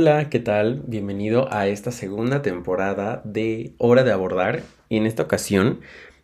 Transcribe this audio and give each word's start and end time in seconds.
Hola, 0.00 0.30
¿qué 0.30 0.38
tal? 0.38 0.84
Bienvenido 0.86 1.52
a 1.52 1.66
esta 1.66 1.90
segunda 1.90 2.40
temporada 2.40 3.20
de 3.24 3.74
Hora 3.78 4.04
de 4.04 4.12
Abordar. 4.12 4.62
Y 4.88 4.96
en 4.96 5.06
esta 5.06 5.24
ocasión 5.24 5.80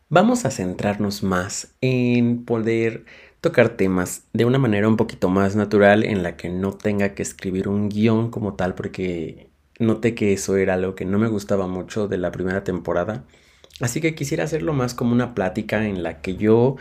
vamos 0.09 0.45
a 0.45 0.53
centrarnos 0.53 1.25
más 1.25 1.75
en 1.81 2.45
poder 2.45 3.05
tocar 3.41 3.71
temas 3.71 4.29
de 4.33 4.45
una 4.45 4.61
manera 4.61 4.87
un 4.87 4.97
poquito 4.97 5.29
más 5.29 5.57
natural 5.57 6.05
en 6.05 6.23
la 6.23 6.37
que 6.37 6.51
no 6.51 6.73
tenga 6.73 7.17
que 7.17 7.25
escribir 7.25 7.67
un 7.67 7.89
guion 7.89 8.31
como 8.31 8.55
tal 8.55 8.77
porque 8.77 9.51
noté 9.81 10.15
que 10.15 10.33
eso 10.33 10.57
era 10.57 10.75
algo 10.75 10.95
que 10.95 11.05
no 11.05 11.19
me 11.19 11.27
gustaba 11.27 11.67
mucho 11.67 12.07
de 12.07 12.19
la 12.19 12.31
primera 12.31 12.63
temporada. 12.63 13.25
Así 13.81 14.01
que 14.01 14.15
quisiera 14.15 14.45
hacerlo 14.45 14.73
más 14.73 14.95
como 14.95 15.11
una 15.11 15.35
plática 15.35 15.85
en 15.85 16.05
la 16.05 16.21
que 16.21 16.37
yo 16.37 16.77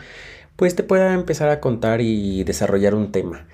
pues 0.54 0.76
te 0.76 0.84
pueda 0.84 1.12
empezar 1.12 1.48
a 1.48 1.58
contar 1.58 2.00
y 2.00 2.44
desarrollar 2.44 2.94
un 2.94 3.10
tema. 3.10 3.48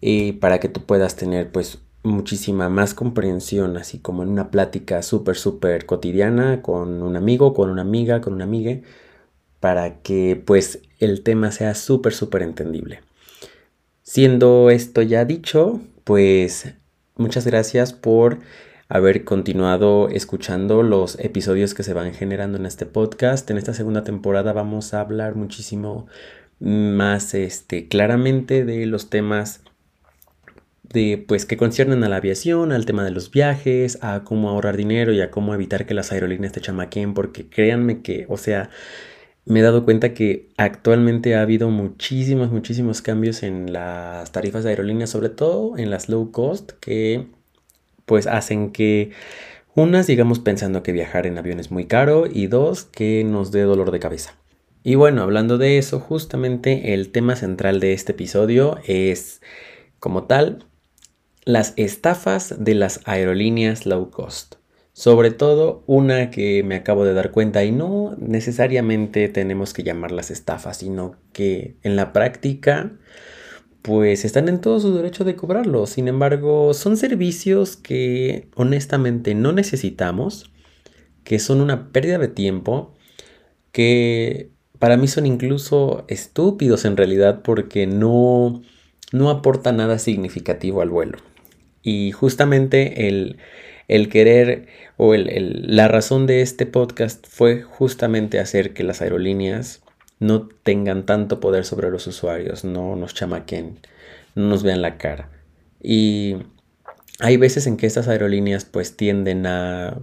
Y 0.00 0.34
para 0.34 0.60
que 0.60 0.68
tú 0.68 0.86
puedas 0.86 1.16
tener 1.16 1.50
pues 1.50 1.80
muchísima 2.06 2.68
más 2.68 2.94
comprensión, 2.94 3.76
así 3.76 3.98
como 3.98 4.22
en 4.22 4.30
una 4.30 4.50
plática 4.50 5.02
súper, 5.02 5.36
súper 5.36 5.86
cotidiana 5.86 6.62
con 6.62 7.02
un 7.02 7.16
amigo, 7.16 7.52
con 7.52 7.70
una 7.70 7.82
amiga, 7.82 8.20
con 8.20 8.32
una 8.32 8.44
amiga, 8.44 8.80
para 9.60 10.00
que 10.02 10.40
pues 10.44 10.80
el 10.98 11.22
tema 11.22 11.50
sea 11.52 11.74
súper, 11.74 12.14
súper 12.14 12.42
entendible. 12.42 13.00
Siendo 14.02 14.70
esto 14.70 15.02
ya 15.02 15.24
dicho, 15.24 15.80
pues 16.04 16.74
muchas 17.16 17.46
gracias 17.46 17.92
por 17.92 18.38
haber 18.88 19.24
continuado 19.24 20.08
escuchando 20.08 20.82
los 20.82 21.18
episodios 21.18 21.74
que 21.74 21.82
se 21.82 21.92
van 21.92 22.14
generando 22.14 22.56
en 22.56 22.66
este 22.66 22.86
podcast. 22.86 23.50
En 23.50 23.58
esta 23.58 23.74
segunda 23.74 24.04
temporada 24.04 24.52
vamos 24.52 24.94
a 24.94 25.00
hablar 25.00 25.34
muchísimo 25.34 26.06
más 26.60 27.34
este, 27.34 27.88
claramente 27.88 28.64
de 28.64 28.86
los 28.86 29.10
temas 29.10 29.60
de 30.92 31.24
pues 31.26 31.46
que 31.46 31.56
conciernen 31.56 32.04
a 32.04 32.08
la 32.08 32.16
aviación, 32.16 32.72
al 32.72 32.86
tema 32.86 33.04
de 33.04 33.10
los 33.10 33.30
viajes, 33.30 33.98
a 34.02 34.24
cómo 34.24 34.48
ahorrar 34.50 34.76
dinero 34.76 35.12
y 35.12 35.20
a 35.20 35.30
cómo 35.30 35.54
evitar 35.54 35.86
que 35.86 35.94
las 35.94 36.12
aerolíneas 36.12 36.52
te 36.52 36.60
chamaquen, 36.60 37.14
porque 37.14 37.48
créanme 37.48 38.02
que, 38.02 38.26
o 38.28 38.36
sea, 38.36 38.70
me 39.44 39.60
he 39.60 39.62
dado 39.62 39.84
cuenta 39.84 40.12
que 40.12 40.48
actualmente 40.56 41.36
ha 41.36 41.42
habido 41.42 41.70
muchísimos, 41.70 42.50
muchísimos 42.50 43.00
cambios 43.00 43.42
en 43.42 43.72
las 43.72 44.32
tarifas 44.32 44.64
de 44.64 44.70
aerolíneas, 44.70 45.10
sobre 45.10 45.28
todo 45.28 45.78
en 45.78 45.90
las 45.90 46.08
low 46.08 46.32
cost, 46.32 46.72
que 46.80 47.26
pues 48.06 48.26
hacen 48.26 48.72
que 48.72 49.12
unas 49.74 50.06
sigamos 50.06 50.38
pensando 50.38 50.82
que 50.82 50.92
viajar 50.92 51.26
en 51.26 51.38
avión 51.38 51.60
es 51.60 51.70
muy 51.70 51.84
caro 51.86 52.24
y 52.26 52.46
dos, 52.46 52.84
que 52.84 53.24
nos 53.24 53.52
dé 53.52 53.62
dolor 53.62 53.90
de 53.90 54.00
cabeza. 54.00 54.36
Y 54.82 54.94
bueno, 54.94 55.22
hablando 55.22 55.58
de 55.58 55.78
eso, 55.78 56.00
justamente 56.00 56.94
el 56.94 57.10
tema 57.10 57.36
central 57.36 57.78
de 57.80 57.92
este 57.92 58.12
episodio 58.12 58.78
es, 58.86 59.42
como 59.98 60.24
tal, 60.24 60.66
las 61.46 61.74
estafas 61.76 62.56
de 62.58 62.74
las 62.74 63.00
aerolíneas 63.04 63.86
low 63.86 64.10
cost. 64.10 64.56
Sobre 64.92 65.30
todo 65.30 65.84
una 65.86 66.30
que 66.30 66.64
me 66.64 66.74
acabo 66.74 67.04
de 67.04 67.14
dar 67.14 67.30
cuenta 67.30 67.62
y 67.64 67.70
no 67.70 68.16
necesariamente 68.18 69.28
tenemos 69.28 69.72
que 69.72 69.84
llamarlas 69.84 70.32
estafas, 70.32 70.78
sino 70.78 71.14
que 71.32 71.76
en 71.82 71.94
la 71.94 72.12
práctica 72.12 72.98
pues 73.82 74.24
están 74.24 74.48
en 74.48 74.60
todo 74.60 74.80
su 74.80 74.92
derecho 74.96 75.22
de 75.24 75.36
cobrarlo. 75.36 75.86
Sin 75.86 76.08
embargo, 76.08 76.74
son 76.74 76.96
servicios 76.96 77.76
que 77.76 78.48
honestamente 78.56 79.36
no 79.36 79.52
necesitamos, 79.52 80.50
que 81.22 81.38
son 81.38 81.60
una 81.60 81.92
pérdida 81.92 82.18
de 82.18 82.28
tiempo, 82.28 82.94
que 83.70 84.50
para 84.80 84.96
mí 84.96 85.06
son 85.06 85.26
incluso 85.26 86.04
estúpidos 86.08 86.84
en 86.84 86.96
realidad 86.96 87.42
porque 87.42 87.86
no, 87.86 88.62
no 89.12 89.30
aporta 89.30 89.70
nada 89.70 90.00
significativo 90.00 90.82
al 90.82 90.90
vuelo. 90.90 91.18
Y 91.86 92.10
justamente 92.10 93.06
el, 93.06 94.08
querer 94.08 94.66
o 94.96 95.14
la 95.14 95.86
razón 95.86 96.26
de 96.26 96.42
este 96.42 96.66
podcast 96.66 97.24
fue 97.28 97.62
justamente 97.62 98.40
hacer 98.40 98.74
que 98.74 98.82
las 98.82 99.02
aerolíneas 99.02 99.84
no 100.18 100.48
tengan 100.48 101.06
tanto 101.06 101.38
poder 101.38 101.64
sobre 101.64 101.88
los 101.92 102.08
usuarios, 102.08 102.64
no 102.64 102.96
nos 102.96 103.14
chamaquen, 103.14 103.78
no 104.34 104.48
nos 104.48 104.64
vean 104.64 104.82
la 104.82 104.98
cara. 104.98 105.30
Y 105.80 106.38
hay 107.20 107.36
veces 107.36 107.68
en 107.68 107.76
que 107.76 107.86
estas 107.86 108.08
aerolíneas 108.08 108.64
pues 108.64 108.96
tienden 108.96 109.46
a 109.46 110.00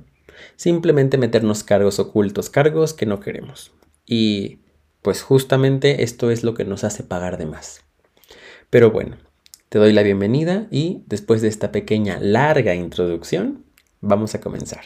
simplemente 0.55 1.17
meternos 1.17 1.65
cargos 1.65 1.99
ocultos, 1.99 2.49
cargos 2.49 2.93
que 2.93 3.05
no 3.05 3.19
queremos. 3.19 3.73
Y 4.05 4.59
pues 5.01 5.21
justamente 5.21 6.03
esto 6.03 6.31
es 6.31 6.45
lo 6.45 6.53
que 6.53 6.63
nos 6.63 6.85
hace 6.85 7.03
pagar 7.03 7.37
de 7.37 7.45
más. 7.45 7.81
Pero 8.69 8.89
bueno, 8.89 9.17
te 9.73 9.79
doy 9.79 9.91
la 9.91 10.03
bienvenida 10.03 10.67
y 10.69 11.01
después 11.07 11.41
de 11.41 11.47
esta 11.47 11.71
pequeña 11.71 12.19
larga 12.19 12.75
introducción, 12.75 13.65
vamos 14.01 14.35
a 14.35 14.39
comenzar. 14.39 14.81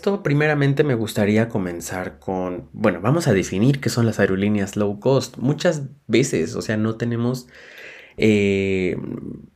Esto, 0.00 0.22
primeramente 0.22 0.82
me 0.82 0.94
gustaría 0.94 1.50
comenzar 1.50 2.18
con, 2.18 2.70
bueno, 2.72 3.02
vamos 3.02 3.28
a 3.28 3.34
definir 3.34 3.80
qué 3.80 3.90
son 3.90 4.06
las 4.06 4.18
aerolíneas 4.18 4.74
low 4.74 4.98
cost. 4.98 5.36
Muchas 5.36 5.82
veces, 6.06 6.54
o 6.56 6.62
sea, 6.62 6.78
no 6.78 6.96
tenemos 6.96 7.48
eh, 8.16 8.96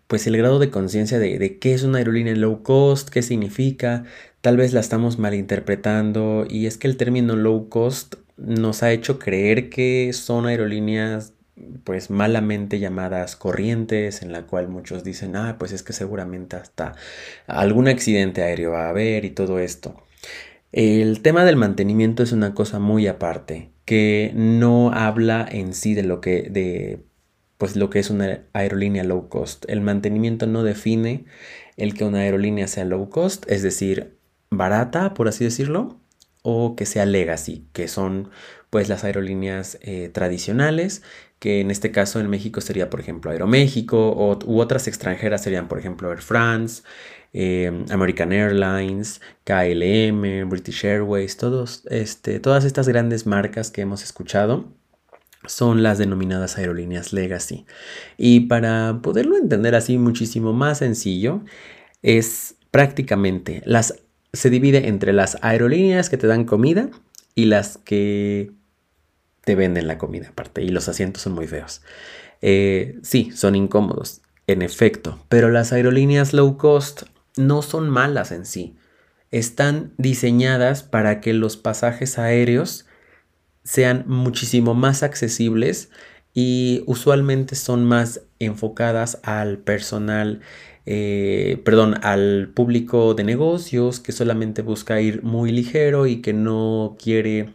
pues 0.07 0.27
el 0.27 0.37
grado 0.37 0.59
de 0.59 0.69
conciencia 0.69 1.19
de, 1.19 1.59
qué 1.59 1.73
es 1.73 1.83
una 1.83 1.97
aerolínea 1.97 2.35
low 2.37 2.63
cost, 2.63 3.09
qué 3.09 3.23
significa, 3.23 4.05
tal 4.43 4.59
vez 4.59 4.75
la 4.75 4.81
estamos 4.81 5.19
malinterpretando 5.19 6.47
y 6.49 6.67
es 6.67 6.77
que 6.77 6.89
el 6.89 6.99
término 6.99 7.37
low 7.37 7.71
cost 7.71 8.17
nos 8.37 8.83
ha 8.83 8.93
hecho 8.93 9.19
creer 9.19 9.71
que 9.71 10.13
son 10.13 10.45
aerolíneas 10.45 11.33
pues 11.85 12.11
malamente 12.11 12.81
llamadas 12.81 13.37
corrientes, 13.37 14.21
en 14.21 14.31
la 14.33 14.43
cual 14.43 14.69
muchos 14.69 15.05
dicen, 15.05 15.37
ah, 15.37 15.57
pues 15.59 15.73
es 15.73 15.83
que 15.83 15.95
seguramente 15.95 16.57
hasta 16.57 16.97
algún 17.47 17.89
accidente 17.89 18.43
aéreo 18.43 18.73
va 18.73 18.87
a 18.87 18.91
haber 18.91 19.25
y 19.25 19.31
todo 19.31 19.59
esto. 19.59 20.05
El 20.77 21.23
tema 21.23 21.45
del 21.45 21.55
mantenimiento 21.55 22.25
es 22.25 22.33
una 22.33 22.53
cosa 22.53 22.81
muy 22.81 23.07
aparte, 23.07 23.71
que 23.85 24.33
no 24.35 24.91
habla 24.91 25.47
en 25.49 25.73
sí 25.73 25.95
de 25.95 26.03
lo 26.03 26.21
que, 26.21 26.49
de, 26.51 27.05
pues 27.59 27.77
lo 27.77 27.91
que 27.91 28.01
es 28.01 28.11
una 28.11 28.41
aerolínea 28.55 29.05
low 29.05 29.29
cost. 29.29 29.65
El 29.69 29.83
mantenimiento 29.83 30.49
no 30.49 30.65
define 30.65 31.27
el 31.77 31.95
que 31.95 32.03
una 32.03 32.19
aerolínea 32.19 32.67
sea 32.67 32.85
low 32.85 33.09
cost, 33.09 33.49
es 33.49 33.63
decir, 33.63 34.19
barata, 34.51 35.15
por 35.15 35.29
así 35.29 35.45
decirlo, 35.45 36.01
o 36.43 36.75
que 36.75 36.87
sea 36.87 37.07
legacy, 37.07 37.69
que 37.73 37.87
son 37.87 38.31
pues 38.69 38.89
las 38.89 39.05
aerolíneas 39.05 39.79
eh, 39.81 40.11
tradicionales, 40.13 41.05
que 41.39 41.61
en 41.61 41.71
este 41.71 41.93
caso 41.93 42.19
en 42.19 42.29
México 42.29 42.61
sería 42.61 42.91
por 42.91 42.99
ejemplo 42.99 43.31
Aeroméxico 43.31 44.11
o, 44.11 44.37
u 44.45 44.59
otras 44.59 44.89
extranjeras 44.89 45.45
serían 45.45 45.69
por 45.69 45.79
ejemplo 45.79 46.11
Air 46.11 46.21
France, 46.21 46.83
Em, 47.37 47.85
American 47.91 48.33
Airlines, 48.33 49.21
KLM, 49.43 50.49
British 50.49 50.85
Airways, 50.85 51.37
todos, 51.37 51.83
este, 51.91 52.39
todas 52.39 52.65
estas 52.65 52.87
grandes 52.87 53.27
marcas 53.27 53.73
que 53.73 53.81
hemos 53.81 54.05
escuchado 54.05 54.73
son 55.47 55.83
las 55.83 55.99
denominadas 55.99 56.57
aerolíneas 56.59 57.13
legacy. 57.13 57.67
Y 58.17 58.41
para 58.47 59.01
poderlo 59.03 59.37
entender 59.37 59.75
así 59.75 59.99
muchísimo 59.99 60.53
más 60.53 60.79
sencillo, 60.79 61.43
es 62.03 62.55
prácticamente 62.71 63.63
las 63.67 64.01
se 64.33 64.51
divide 64.51 64.89
entre 64.89 65.13
las 65.13 65.37
aerolíneas 65.43 66.11
que 66.11 66.17
te 66.17 66.29
dan 66.29 66.45
comida 66.45 66.91
y 67.35 67.47
las 67.47 67.79
que 67.79 68.53
te 69.45 69.57
venden 69.57 69.89
la 69.89 69.99
comida 69.99 70.29
aparte 70.29 70.63
y 70.63 70.69
los 70.69 70.89
asientos 70.89 71.23
son 71.23 71.33
muy 71.33 71.49
feos. 71.49 71.83
Eh, 72.43 72.99
sí, 73.03 73.33
son 73.35 73.57
incómodos, 73.57 74.23
en 74.47 74.63
efecto, 74.63 75.19
pero 75.29 75.51
las 75.51 75.73
aerolíneas 75.73 76.33
low 76.33 76.57
cost 76.57 77.03
no 77.37 77.63
son 77.63 77.89
malas 77.91 78.33
en 78.33 78.47
sí. 78.47 78.77
Están 79.31 79.93
diseñadas 79.99 80.83
para 80.83 81.21
que 81.21 81.33
los 81.33 81.57
pasajes 81.57 82.19
aéreos 82.19 82.87
sean 83.65 84.05
muchísimo 84.07 84.75
más 84.75 85.03
accesibles 85.03 85.91
y 86.35 86.83
usualmente 86.87 87.55
son 87.55 87.85
más 87.85 88.23
enfocadas 88.39 89.21
al 89.23 89.59
personal, 89.59 90.41
eh, 90.85 91.63
perdón, 91.65 91.95
al 92.03 92.51
público 92.55 93.15
de 93.15 93.25
negocios 93.25 94.01
que 94.01 94.13
solamente 94.13 94.63
busca 94.63 95.01
ir 95.01 95.23
muy 95.23 95.51
ligero 95.53 96.07
y 96.07 96.21
que 96.21 96.33
no 96.33 96.97
quiere 97.03 97.55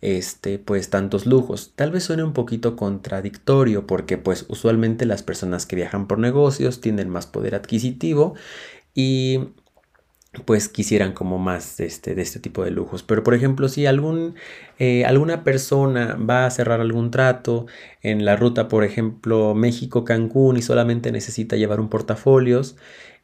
este, 0.00 0.58
pues 0.58 0.90
tantos 0.90 1.26
lujos. 1.26 1.72
Tal 1.76 1.92
vez 1.92 2.04
suene 2.04 2.24
un 2.24 2.32
poquito 2.32 2.76
contradictorio 2.76 3.86
porque 3.86 4.18
pues 4.18 4.46
usualmente 4.48 5.06
las 5.06 5.22
personas 5.22 5.66
que 5.66 5.76
viajan 5.76 6.06
por 6.08 6.18
negocios 6.18 6.80
tienen 6.80 7.08
más 7.08 7.26
poder 7.26 7.54
adquisitivo 7.54 8.34
y 8.94 9.40
pues 10.46 10.68
quisieran 10.68 11.12
como 11.12 11.38
más 11.38 11.76
de 11.76 11.86
este, 11.86 12.14
de 12.14 12.22
este 12.22 12.40
tipo 12.40 12.64
de 12.64 12.70
lujos. 12.70 13.02
Pero 13.02 13.22
por 13.22 13.34
ejemplo, 13.34 13.68
si 13.68 13.86
algún, 13.86 14.34
eh, 14.78 15.04
alguna 15.04 15.44
persona 15.44 16.14
va 16.14 16.46
a 16.46 16.50
cerrar 16.50 16.80
algún 16.80 17.10
trato 17.10 17.66
en 18.02 18.24
la 18.24 18.36
ruta, 18.36 18.68
por 18.68 18.84
ejemplo, 18.84 19.54
México-Cancún 19.54 20.56
y 20.56 20.62
solamente 20.62 21.12
necesita 21.12 21.56
llevar 21.56 21.80
un 21.80 21.90
portafolios, 21.90 22.76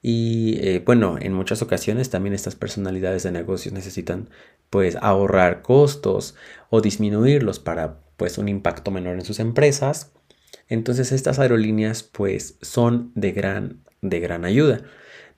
y 0.03 0.59
eh, 0.61 0.83
bueno, 0.85 1.17
en 1.21 1.33
muchas 1.33 1.63
ocasiones 1.63 2.11
también 2.11 2.35
estas 2.35 2.55
personalidades 2.55 3.25
de 3.25 3.33
negocios 3.33 3.75
necesitan 3.75 4.29
pues 4.71 4.97
ahorrar 5.01 5.63
costos 5.63 6.37
o 6.71 6.81
disminuirlos 6.81 7.59
para 7.59 8.01
pues 8.17 8.39
un 8.39 8.49
impacto 8.49 8.91
menor 8.91 9.15
en 9.15 9.25
sus 9.25 9.41
empresas. 9.41 10.13
Entonces 10.69 11.13
estas 11.13 11.39
aerolíneas 11.39 12.03
pues 12.03 12.59
son 12.63 13.13
de 13.15 13.33
gran, 13.33 13.83
de 14.03 14.21
gran 14.21 14.45
ayuda. 14.45 14.83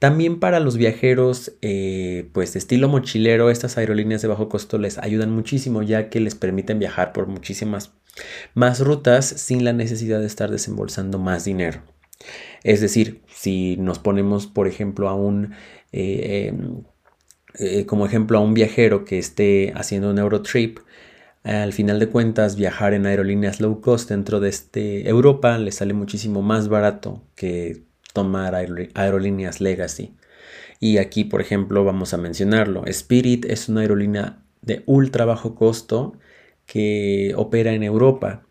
También 0.01 0.41
para 0.41 0.61
los 0.61 0.79
viajeros, 0.79 1.53
eh, 1.61 2.31
pues 2.33 2.55
de 2.55 2.59
estilo 2.59 2.89
mochilero, 2.89 3.51
estas 3.51 3.77
aerolíneas 3.77 4.23
de 4.23 4.29
bajo 4.29 4.49
costo 4.49 4.79
les 4.79 4.97
ayudan 4.97 5.31
muchísimo 5.31 5.83
ya 5.83 6.09
que 6.09 6.21
les 6.21 6.35
permiten 6.35 6.79
viajar 6.79 7.13
por 7.13 7.27
muchísimas 7.27 7.93
más 8.55 8.81
rutas 8.81 9.27
sin 9.27 9.63
la 9.63 9.75
necesidad 9.75 10.19
de 10.21 10.27
estar 10.27 10.51
desembolsando 10.51 11.19
más 11.19 11.45
dinero. 11.45 11.83
Es 12.65 12.81
decir, 12.81 13.21
si 13.29 13.77
nos 13.77 13.99
ponemos, 13.99 14.47
por 14.47 14.69
ejemplo, 14.69 15.07
a 15.11 15.15
un, 15.15 15.53
eh, 15.93 16.47
em, 16.49 16.85
eh, 17.59 17.85
como 17.85 18.07
ejemplo, 18.07 18.39
a 18.39 18.41
un 18.41 18.55
viajero 18.55 19.05
que 19.05 19.19
esté 19.19 19.75
haciendo 19.77 20.11
un 20.11 20.19
Eurotrip, 20.19 20.79
al 21.43 21.75
final 21.75 21.99
de 21.99 22.09
cuentas, 22.09 22.57
viajar 22.57 22.95
en 22.95 23.05
aerolíneas 23.05 23.61
low 23.61 23.83
cost 23.83 24.09
dentro 24.09 24.41
de 24.41 24.49
este 24.49 25.09
Europa 25.11 25.59
le 25.59 25.73
sale 25.73 25.93
muchísimo 25.93 26.41
más 26.41 26.69
barato 26.69 27.23
que 27.35 27.90
tomar 28.13 28.55
aerolíneas 28.55 29.61
legacy. 29.61 30.15
Y 30.81 30.99
aquí, 30.99 31.25
por 31.25 31.41
ejemplo, 31.41 31.85
vamos 31.85 32.15
a 32.15 32.19
mencionarlo. 32.19 32.85
Spirit 32.87 33.45
es 33.45 33.69
una 33.69 33.83
aerolínea 33.83 34.39
de 34.63 34.83
ultra 34.87 35.25
bajo 35.25 35.55
costo 35.55 36.15
que 36.67 37.33
opera 37.37 37.73
en 37.73 37.83
Europa 37.83 38.45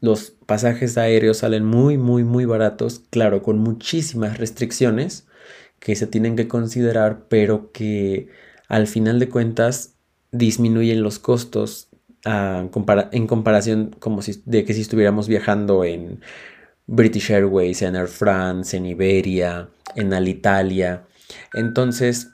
los 0.00 0.30
pasajes 0.46 0.96
aéreos 0.96 1.38
salen 1.38 1.64
muy, 1.64 1.98
muy, 1.98 2.24
muy 2.24 2.44
baratos, 2.44 3.02
claro, 3.10 3.42
con 3.42 3.58
muchísimas 3.58 4.38
restricciones 4.38 5.26
que 5.80 5.96
se 5.96 6.06
tienen 6.06 6.36
que 6.36 6.48
considerar, 6.48 7.26
pero 7.28 7.72
que 7.72 8.28
al 8.68 8.86
final 8.86 9.18
de 9.18 9.28
cuentas 9.28 9.94
disminuyen 10.30 11.02
los 11.02 11.18
costos 11.18 11.88
ah, 12.24 12.64
en 13.12 13.26
comparación 13.26 13.96
como 13.98 14.22
si, 14.22 14.42
de 14.44 14.64
que 14.64 14.74
si 14.74 14.82
estuviéramos 14.82 15.28
viajando 15.28 15.84
en 15.84 16.20
British 16.88 17.30
Airways, 17.30 17.82
en 17.82 17.94
Air 17.94 18.08
France, 18.08 18.76
en 18.76 18.86
Iberia, 18.86 19.68
en 19.94 20.12
Alitalia. 20.12 21.04
Entonces, 21.54 22.30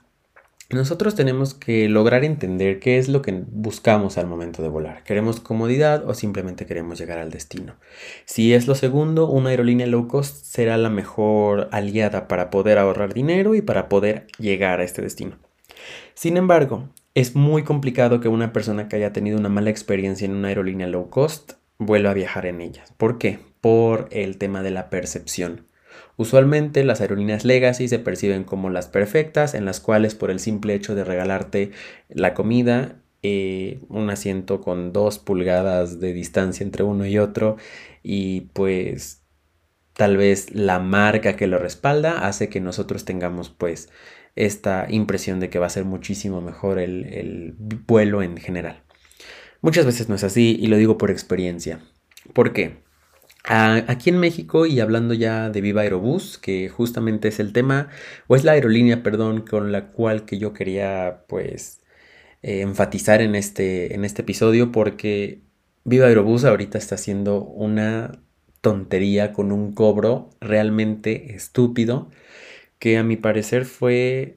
nosotros 0.70 1.14
tenemos 1.14 1.54
que 1.54 1.88
lograr 1.88 2.24
entender 2.24 2.78
qué 2.78 2.98
es 2.98 3.08
lo 3.08 3.20
que 3.20 3.32
buscamos 3.32 4.16
al 4.16 4.26
momento 4.26 4.62
de 4.62 4.68
volar. 4.68 5.02
¿Queremos 5.02 5.40
comodidad 5.40 6.08
o 6.08 6.14
simplemente 6.14 6.66
queremos 6.66 6.98
llegar 6.98 7.18
al 7.18 7.30
destino? 7.30 7.74
Si 8.24 8.54
es 8.54 8.66
lo 8.66 8.74
segundo, 8.74 9.28
una 9.28 9.50
aerolínea 9.50 9.86
low 9.86 10.08
cost 10.08 10.44
será 10.44 10.78
la 10.78 10.88
mejor 10.88 11.68
aliada 11.72 12.28
para 12.28 12.50
poder 12.50 12.78
ahorrar 12.78 13.12
dinero 13.12 13.54
y 13.54 13.60
para 13.60 13.88
poder 13.88 14.26
llegar 14.38 14.80
a 14.80 14.84
este 14.84 15.02
destino. 15.02 15.36
Sin 16.14 16.36
embargo, 16.36 16.88
es 17.14 17.34
muy 17.34 17.64
complicado 17.64 18.20
que 18.20 18.28
una 18.28 18.52
persona 18.52 18.88
que 18.88 18.96
haya 18.96 19.12
tenido 19.12 19.38
una 19.38 19.48
mala 19.48 19.70
experiencia 19.70 20.24
en 20.24 20.34
una 20.34 20.48
aerolínea 20.48 20.86
low 20.86 21.10
cost 21.10 21.54
vuelva 21.78 22.10
a 22.10 22.14
viajar 22.14 22.46
en 22.46 22.60
ella. 22.60 22.84
¿Por 22.96 23.18
qué? 23.18 23.53
Por 23.64 24.08
el 24.10 24.36
tema 24.36 24.62
de 24.62 24.70
la 24.70 24.90
percepción. 24.90 25.64
Usualmente 26.18 26.84
las 26.84 27.00
aerolíneas 27.00 27.46
legacy 27.46 27.88
se 27.88 27.98
perciben 27.98 28.44
como 28.44 28.68
las 28.68 28.88
perfectas, 28.88 29.54
en 29.54 29.64
las 29.64 29.80
cuales 29.80 30.14
por 30.14 30.30
el 30.30 30.38
simple 30.38 30.74
hecho 30.74 30.94
de 30.94 31.02
regalarte 31.02 31.70
la 32.10 32.34
comida, 32.34 33.00
eh, 33.22 33.80
un 33.88 34.10
asiento 34.10 34.60
con 34.60 34.92
dos 34.92 35.18
pulgadas 35.18 35.98
de 35.98 36.12
distancia 36.12 36.62
entre 36.62 36.84
uno 36.84 37.06
y 37.06 37.16
otro, 37.16 37.56
y 38.02 38.42
pues 38.52 39.22
tal 39.94 40.18
vez 40.18 40.54
la 40.54 40.78
marca 40.78 41.34
que 41.34 41.46
lo 41.46 41.56
respalda 41.56 42.26
hace 42.26 42.50
que 42.50 42.60
nosotros 42.60 43.06
tengamos 43.06 43.48
pues 43.48 43.88
esta 44.36 44.88
impresión 44.90 45.40
de 45.40 45.48
que 45.48 45.58
va 45.58 45.68
a 45.68 45.70
ser 45.70 45.86
muchísimo 45.86 46.42
mejor 46.42 46.78
el, 46.78 47.06
el 47.06 47.54
vuelo 47.86 48.22
en 48.22 48.36
general. 48.36 48.82
Muchas 49.62 49.86
veces 49.86 50.10
no 50.10 50.16
es 50.16 50.24
así 50.24 50.54
y 50.60 50.66
lo 50.66 50.76
digo 50.76 50.98
por 50.98 51.10
experiencia. 51.10 51.80
¿Por 52.34 52.52
qué? 52.52 52.83
Aquí 53.44 54.10
en 54.10 54.18
México 54.18 54.66
y 54.66 54.80
hablando 54.80 55.14
ya 55.14 55.50
de 55.50 55.60
Viva 55.60 55.82
Aerobús, 55.82 56.38
que 56.38 56.68
justamente 56.68 57.28
es 57.28 57.40
el 57.40 57.52
tema, 57.52 57.88
o 58.26 58.36
es 58.36 58.44
la 58.44 58.52
aerolínea, 58.52 59.02
perdón, 59.02 59.42
con 59.46 59.72
la 59.72 59.90
cual 59.90 60.24
que 60.24 60.38
yo 60.38 60.52
quería 60.52 61.24
pues 61.28 61.82
eh, 62.42 62.62
enfatizar 62.62 63.22
en 63.22 63.34
este, 63.34 63.94
en 63.94 64.04
este 64.04 64.22
episodio, 64.22 64.72
porque 64.72 65.42
Viva 65.84 66.06
Aerobús 66.06 66.44
ahorita 66.44 66.78
está 66.78 66.96
haciendo 66.96 67.42
una 67.44 68.22
tontería 68.60 69.32
con 69.32 69.52
un 69.52 69.74
cobro 69.74 70.30
realmente 70.40 71.34
estúpido, 71.34 72.10
que 72.78 72.98
a 72.98 73.04
mi 73.04 73.16
parecer 73.16 73.66
fue 73.66 74.36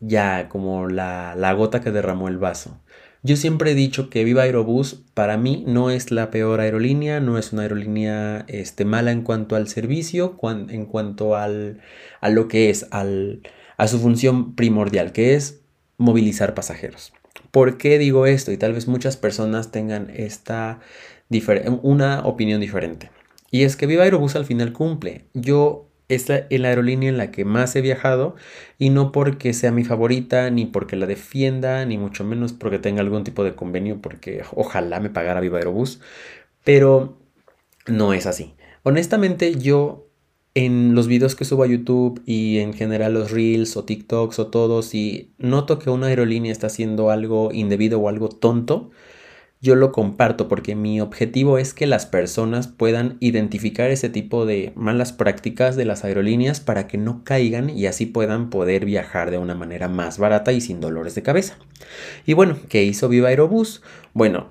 ya 0.00 0.48
como 0.48 0.88
la, 0.88 1.34
la 1.36 1.52
gota 1.54 1.80
que 1.80 1.90
derramó 1.92 2.28
el 2.28 2.38
vaso. 2.38 2.83
Yo 3.26 3.36
siempre 3.36 3.70
he 3.70 3.74
dicho 3.74 4.10
que 4.10 4.22
Viva 4.22 4.42
Aerobús 4.42 5.02
para 5.14 5.38
mí 5.38 5.64
no 5.66 5.88
es 5.88 6.10
la 6.10 6.30
peor 6.30 6.60
aerolínea, 6.60 7.20
no 7.20 7.38
es 7.38 7.54
una 7.54 7.62
aerolínea 7.62 8.44
este, 8.48 8.84
mala 8.84 9.12
en 9.12 9.22
cuanto 9.22 9.56
al 9.56 9.66
servicio, 9.66 10.38
en 10.68 10.84
cuanto 10.84 11.34
al, 11.34 11.80
a 12.20 12.28
lo 12.28 12.48
que 12.48 12.68
es, 12.68 12.86
a 12.90 13.88
su 13.88 13.98
función 13.98 14.54
primordial, 14.54 15.12
que 15.12 15.34
es 15.34 15.62
movilizar 15.96 16.52
pasajeros. 16.52 17.14
¿Por 17.50 17.78
qué 17.78 17.98
digo 17.98 18.26
esto? 18.26 18.52
Y 18.52 18.58
tal 18.58 18.74
vez 18.74 18.88
muchas 18.88 19.16
personas 19.16 19.70
tengan 19.70 20.10
esta 20.14 20.80
una 21.80 22.26
opinión 22.26 22.60
diferente. 22.60 23.10
Y 23.50 23.62
es 23.62 23.76
que 23.76 23.86
Viva 23.86 24.04
Aerobús 24.04 24.36
al 24.36 24.44
final 24.44 24.74
cumple. 24.74 25.24
Yo 25.32 25.88
es 26.08 26.28
la, 26.28 26.46
aerolínea 26.50 27.08
en 27.08 27.16
la 27.16 27.30
que 27.30 27.44
más 27.44 27.74
he 27.76 27.80
viajado 27.80 28.36
y 28.78 28.90
no 28.90 29.12
porque 29.12 29.52
sea 29.52 29.72
mi 29.72 29.84
favorita, 29.84 30.50
ni 30.50 30.66
porque 30.66 30.96
la 30.96 31.06
defienda, 31.06 31.84
ni 31.86 31.98
mucho 31.98 32.24
menos 32.24 32.52
porque 32.52 32.78
tenga 32.78 33.00
algún 33.00 33.24
tipo 33.24 33.44
de 33.44 33.54
convenio, 33.54 34.00
porque 34.00 34.42
ojalá 34.54 35.00
me 35.00 35.10
pagara 35.10 35.40
Viva 35.40 35.58
Aerobús, 35.58 36.00
pero 36.64 37.18
no 37.86 38.12
es 38.12 38.26
así. 38.26 38.54
Honestamente 38.82 39.54
yo 39.56 40.08
en 40.54 40.94
los 40.94 41.08
videos 41.08 41.34
que 41.34 41.44
subo 41.44 41.64
a 41.64 41.66
YouTube 41.66 42.22
y 42.26 42.58
en 42.58 42.74
general 42.74 43.14
los 43.14 43.32
reels 43.32 43.76
o 43.76 43.84
TikToks 43.84 44.38
o 44.38 44.46
todo, 44.48 44.82
si 44.82 45.34
noto 45.38 45.78
que 45.78 45.90
una 45.90 46.06
aerolínea 46.06 46.52
está 46.52 46.68
haciendo 46.68 47.10
algo 47.10 47.50
indebido 47.52 48.00
o 48.00 48.08
algo 48.08 48.28
tonto, 48.28 48.90
yo 49.64 49.76
lo 49.76 49.92
comparto 49.92 50.46
porque 50.46 50.74
mi 50.74 51.00
objetivo 51.00 51.56
es 51.56 51.72
que 51.72 51.86
las 51.86 52.04
personas 52.04 52.68
puedan 52.68 53.16
identificar 53.20 53.90
ese 53.90 54.10
tipo 54.10 54.44
de 54.44 54.72
malas 54.76 55.14
prácticas 55.14 55.74
de 55.74 55.86
las 55.86 56.04
aerolíneas 56.04 56.60
para 56.60 56.86
que 56.86 56.98
no 56.98 57.24
caigan 57.24 57.70
y 57.70 57.86
así 57.86 58.04
puedan 58.04 58.50
poder 58.50 58.84
viajar 58.84 59.30
de 59.30 59.38
una 59.38 59.54
manera 59.54 59.88
más 59.88 60.18
barata 60.18 60.52
y 60.52 60.60
sin 60.60 60.80
dolores 60.80 61.14
de 61.14 61.22
cabeza. 61.22 61.56
Y 62.26 62.34
bueno, 62.34 62.58
¿qué 62.68 62.84
hizo 62.84 63.08
Viva 63.08 63.30
Aerobús? 63.30 63.80
Bueno, 64.12 64.48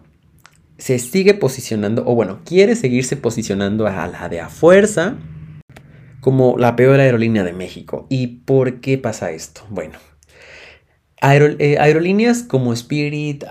se 0.79 0.97
sigue 0.97 1.35
posicionando, 1.35 2.03
o 2.07 2.15
bueno, 2.15 2.39
quiere 2.43 2.75
seguirse 2.75 3.15
posicionando 3.15 3.85
a 3.85 4.07
la 4.07 4.29
de 4.29 4.41
a 4.41 4.49
fuerza 4.49 5.17
como 6.21 6.57
la 6.57 6.75
peor 6.75 6.99
aerolínea 6.99 7.43
de 7.43 7.53
México. 7.53 8.07
¿Y 8.09 8.27
por 8.45 8.81
qué 8.81 8.97
pasa 8.97 9.29
esto? 9.29 9.61
Bueno, 9.69 9.99
eh, 11.23 11.77
aerolíneas 11.79 12.43
como 12.43 12.73
Spirit, 12.73 13.45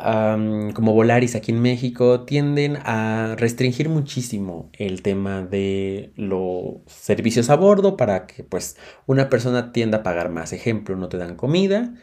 como 0.74 0.92
Volaris 0.92 1.34
aquí 1.34 1.52
en 1.52 1.62
México, 1.62 2.24
tienden 2.24 2.76
a 2.84 3.34
restringir 3.38 3.88
muchísimo 3.88 4.70
el 4.74 5.00
tema 5.00 5.42
de 5.42 6.12
los 6.16 6.82
servicios 6.86 7.48
a 7.48 7.56
bordo 7.56 7.96
para 7.96 8.26
que 8.26 8.44
pues 8.44 8.76
una 9.06 9.30
persona 9.30 9.72
tienda 9.72 9.98
a 9.98 10.02
pagar 10.02 10.28
más. 10.28 10.52
Ejemplo, 10.52 10.96
no 10.96 11.08
te 11.08 11.16
dan 11.16 11.36
comida, 11.36 11.94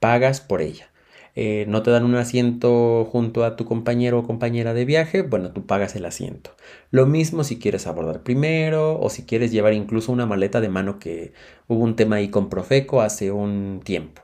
pagas 0.00 0.40
por 0.40 0.60
ella. 0.60 0.92
Eh, 1.34 1.64
no 1.68 1.82
te 1.82 1.90
dan 1.90 2.04
un 2.04 2.14
asiento 2.16 3.04
junto 3.10 3.44
a 3.44 3.56
tu 3.56 3.64
compañero 3.64 4.18
o 4.18 4.22
compañera 4.24 4.74
de 4.74 4.84
viaje, 4.84 5.22
bueno, 5.22 5.52
tú 5.52 5.66
pagas 5.66 5.96
el 5.96 6.04
asiento. 6.04 6.50
Lo 6.90 7.06
mismo 7.06 7.44
si 7.44 7.58
quieres 7.58 7.86
abordar 7.86 8.22
primero 8.22 9.00
o 9.00 9.08
si 9.08 9.24
quieres 9.24 9.52
llevar 9.52 9.72
incluso 9.72 10.12
una 10.12 10.26
maleta 10.26 10.60
de 10.60 10.68
mano 10.68 10.98
que 10.98 11.32
hubo 11.68 11.82
un 11.84 11.96
tema 11.96 12.16
ahí 12.16 12.28
con 12.28 12.50
Profeco 12.50 13.00
hace 13.00 13.30
un 13.32 13.80
tiempo. 13.84 14.21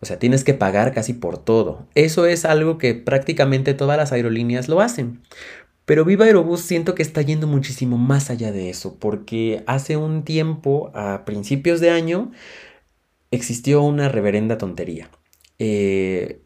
O 0.00 0.06
sea, 0.06 0.18
tienes 0.18 0.44
que 0.44 0.54
pagar 0.54 0.92
casi 0.94 1.12
por 1.12 1.38
todo. 1.38 1.88
Eso 1.94 2.26
es 2.26 2.44
algo 2.44 2.78
que 2.78 2.94
prácticamente 2.94 3.74
todas 3.74 3.96
las 3.96 4.12
aerolíneas 4.12 4.68
lo 4.68 4.80
hacen. 4.80 5.22
Pero 5.84 6.04
Viva 6.04 6.26
Aerobús 6.26 6.60
siento 6.60 6.94
que 6.94 7.02
está 7.02 7.22
yendo 7.22 7.46
muchísimo 7.46 7.96
más 7.96 8.30
allá 8.30 8.52
de 8.52 8.68
eso, 8.68 8.98
porque 9.00 9.64
hace 9.66 9.96
un 9.96 10.22
tiempo, 10.22 10.90
a 10.94 11.24
principios 11.24 11.80
de 11.80 11.90
año, 11.90 12.30
existió 13.30 13.82
una 13.82 14.08
reverenda 14.08 14.58
tontería. 14.58 15.10
Eh, 15.58 16.42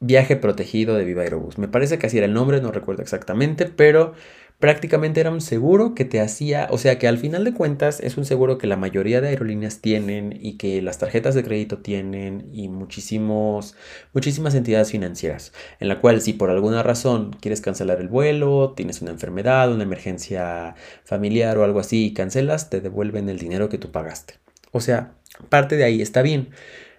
viaje 0.00 0.36
protegido 0.36 0.96
de 0.96 1.04
Viva 1.04 1.22
Aerobús. 1.22 1.58
Me 1.58 1.68
parece 1.68 1.98
que 1.98 2.06
así 2.06 2.16
era 2.16 2.26
el 2.26 2.32
nombre, 2.32 2.60
no 2.60 2.72
recuerdo 2.72 3.02
exactamente, 3.02 3.66
pero 3.66 4.14
prácticamente 4.58 5.20
era 5.20 5.30
un 5.30 5.40
seguro 5.40 5.94
que 5.94 6.04
te 6.04 6.20
hacía, 6.20 6.66
o 6.70 6.78
sea 6.78 6.98
que 6.98 7.06
al 7.06 7.18
final 7.18 7.44
de 7.44 7.54
cuentas 7.54 8.00
es 8.00 8.16
un 8.16 8.24
seguro 8.24 8.58
que 8.58 8.66
la 8.66 8.76
mayoría 8.76 9.20
de 9.20 9.28
aerolíneas 9.28 9.80
tienen 9.80 10.36
y 10.40 10.56
que 10.58 10.82
las 10.82 10.98
tarjetas 10.98 11.34
de 11.34 11.44
crédito 11.44 11.78
tienen 11.78 12.48
y 12.52 12.68
muchísimos, 12.68 13.76
muchísimas 14.12 14.54
entidades 14.54 14.90
financieras, 14.90 15.52
en 15.78 15.88
la 15.88 16.00
cual 16.00 16.20
si 16.20 16.32
por 16.32 16.50
alguna 16.50 16.82
razón 16.82 17.36
quieres 17.40 17.60
cancelar 17.60 18.00
el 18.00 18.08
vuelo, 18.08 18.74
tienes 18.76 19.00
una 19.00 19.12
enfermedad, 19.12 19.72
una 19.72 19.84
emergencia 19.84 20.74
familiar 21.04 21.56
o 21.58 21.64
algo 21.64 21.78
así 21.78 22.06
y 22.06 22.14
cancelas, 22.14 22.68
te 22.68 22.80
devuelven 22.80 23.28
el 23.28 23.38
dinero 23.38 23.68
que 23.68 23.78
tú 23.78 23.92
pagaste. 23.92 24.34
O 24.72 24.80
sea, 24.80 25.14
parte 25.48 25.76
de 25.76 25.84
ahí 25.84 26.02
está 26.02 26.22
bien. 26.22 26.50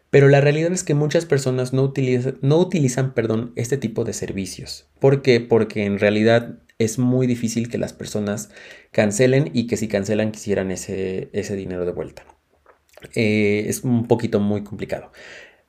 Pero 0.10 0.28
la 0.28 0.42
realidad 0.42 0.72
es 0.72 0.84
que 0.84 0.96
muchas 0.96 1.26
personas 1.26 1.72
no, 1.72 1.94
no 2.42 2.58
utilizan 2.58 3.14
perdón, 3.14 3.52
este 3.56 3.78
tipo 3.78 4.06
de 4.06 4.14
servicios. 4.14 4.88
¿Por 5.00 5.22
qué? 5.22 5.40
Porque 5.40 5.86
en 5.86 6.00
realidad 6.00 6.58
es 6.80 6.98
muy 6.98 7.28
difícil 7.28 7.70
que 7.70 7.78
las 7.78 7.94
personas 7.94 8.50
cancelen 8.92 9.52
y 9.54 9.68
que 9.68 9.78
si 9.78 9.88
cancelan 9.88 10.32
quisieran 10.32 10.72
ese, 10.72 11.30
ese 11.34 11.56
dinero 11.56 11.86
de 11.86 11.92
vuelta. 11.92 12.26
Eh, 13.14 13.66
es 13.68 13.84
un 13.84 14.08
poquito 14.08 14.40
muy 14.40 14.64
complicado. 14.64 15.12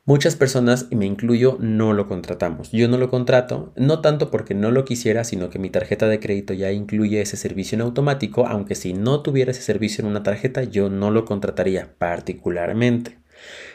Muchas 0.07 0.35
personas, 0.35 0.87
y 0.90 0.97
me 0.97 1.07
incluyo, 1.07 1.59
no 1.61 1.93
lo 1.93 2.09
contratamos. 2.09 2.73
Yo 2.73 2.88
no 2.88 2.97
lo 2.97 3.11
contrato, 3.11 3.73
no 3.76 4.00
tanto 4.00 4.31
porque 4.31 4.55
no 4.55 4.71
lo 4.71 4.85
quisiera, 4.85 5.25
sino 5.25 5.50
que 5.50 5.59
mi 5.59 5.69
tarjeta 5.69 6.09
de 6.09 6.19
crédito 6.19 6.55
ya 6.55 6.73
incluye 6.73 7.21
ese 7.21 7.37
servicio 7.37 7.76
en 7.76 7.83
automático, 7.83 8.47
aunque 8.47 8.75
si 8.75 8.93
no 8.95 9.23
tuviera 9.23 9.50
ese 9.50 9.62
servicio 9.62 10.02
en 10.02 10.11
una 10.11 10.23
tarjeta, 10.23 10.64
yo 10.64 10.88
no 10.88 11.11
lo 11.11 11.26
contrataría 11.26 11.95
particularmente. 11.99 13.19